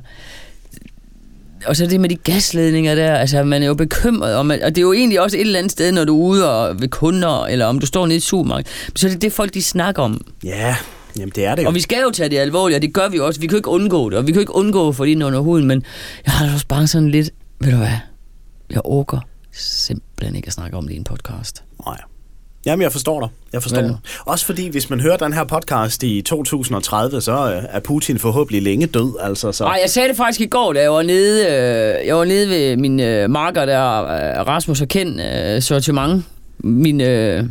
[1.67, 4.79] Og så det med de gasledninger der, altså man er jo bekymret, man, og det
[4.79, 7.47] er jo egentlig også et eller andet sted, når du er ude og ved kunder,
[7.47, 10.03] eller om du står nede i et supermarked, så er det det folk, de snakker
[10.03, 10.27] om.
[10.45, 10.77] Ja,
[11.19, 11.69] jamen det er det jo.
[11.69, 13.41] Og vi skal jo tage det alvorligt, og det gør vi også.
[13.41, 15.11] Vi kan jo ikke undgå det, og vi kan jo ikke undgå at få det
[15.11, 15.83] ind under huden, men
[16.27, 17.31] jeg har også bare sådan lidt,
[17.61, 17.89] ved du hvad,
[18.71, 19.21] jeg orker
[19.53, 21.63] simpelthen ikke at snakke om det i en podcast.
[21.87, 21.99] Nej.
[22.69, 23.29] Jamen, jeg forstår dig.
[23.53, 23.87] Jeg forstår Ja.
[23.87, 23.97] dig.
[24.27, 28.63] Også fordi, hvis man hører den her podcast i 2030, så øh, er Putin forhåbentlig
[28.63, 29.17] længe død.
[29.21, 29.65] Altså, så...
[29.65, 32.49] Nej, jeg sagde det faktisk i går, da jeg var nede, øh, jeg var nede
[32.49, 36.25] ved min øh, marker der, øh, Rasmus og Ken øh, sortiment,
[36.59, 37.45] min øh,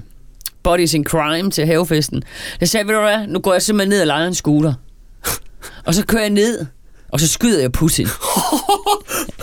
[0.63, 2.23] Bodies in Crime til havefesten.
[2.59, 4.73] Jeg sagde, ved du hvad, nu går jeg simpelthen ned og leger en scooter.
[5.85, 6.65] og så kører jeg ned,
[7.09, 8.07] og så skyder jeg Putin.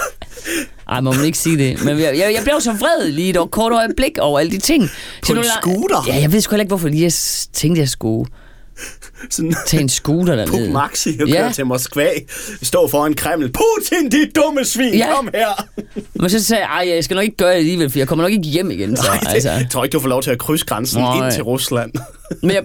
[0.88, 1.84] Ej, må man ikke sige det.
[1.84, 4.82] Men jeg, jeg, jeg blev så vred lige et kort øjeblik over alle de ting.
[5.22, 6.04] På Så en scooter?
[6.06, 7.12] Ja, jeg ved sgu heller ikke, hvorfor lige jeg
[7.52, 8.30] tænkte, jeg skulle
[9.30, 10.70] Sådan, tage en scooter dernede.
[10.72, 11.40] Maxi og Ja.
[11.40, 12.08] køre til Moskva.
[12.62, 13.52] Stå foran Kreml.
[13.52, 15.14] Putin, dit dumme svin, Ja.
[15.16, 15.66] kom her.
[16.14, 18.32] Men så sagde jeg, jeg skal nok ikke gøre det alligevel, for jeg kommer nok
[18.32, 18.96] ikke hjem igen.
[18.96, 19.50] Så, Nej, det, altså.
[19.50, 21.26] jeg tror ikke, du får lov til at krydse grænsen Nej.
[21.26, 21.92] ind til Rusland.
[22.42, 22.62] Men jeg,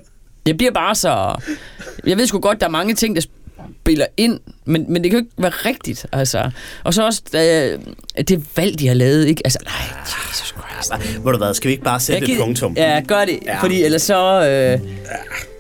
[0.48, 1.36] jeg bliver bare så...
[2.06, 3.22] Jeg ved sgu godt, der er mange ting, der
[3.90, 6.50] spiller ind, men, men det kan jo ikke være rigtigt, altså.
[6.84, 7.80] Og så også øh,
[8.28, 9.42] det valg, de har lavet, ikke?
[9.46, 11.24] Altså, nej, Jesus Christ.
[11.26, 12.74] Ved du hvad, skal vi ikke bare sætte et gider- punktum?
[12.78, 13.52] Ja, gør det, ja.
[13.54, 13.62] Ja.
[13.62, 14.46] fordi ellers så...
[14.46, 14.80] Øh,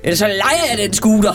[0.10, 1.34] ellers så leger jeg den scooter.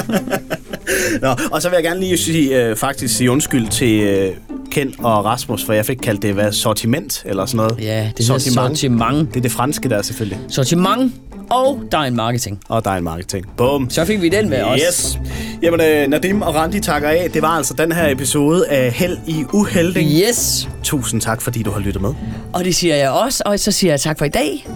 [1.22, 4.32] Nå, og så vil jeg gerne lige sige, øh, faktisk sige undskyld til øh,
[4.70, 7.84] Ken og Rasmus, for jeg fik kaldt det, hvad, sortiment eller sådan noget.
[7.84, 9.28] Ja, det hedder sortiment.
[9.30, 10.38] Det er det franske der selvfølgelig.
[10.48, 11.12] Sortiment,
[11.50, 12.60] og der er en marketing.
[12.68, 13.46] Og der er en marketing.
[13.56, 13.90] Bum.
[13.90, 14.84] Så fik vi den med også.
[14.88, 15.18] Yes.
[15.62, 17.30] Jamen, øh, Nadim og Randi takker af.
[17.34, 20.10] Det var altså den her episode af Held i Uhelding.
[20.10, 22.14] Yes, Tusind tak, fordi du har lyttet med.
[22.52, 24.66] og det siger jeg også, og så siger jeg tak for i dag.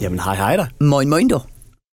[0.00, 0.66] Jamen, hej hej da.
[0.80, 1.40] Moin moin du.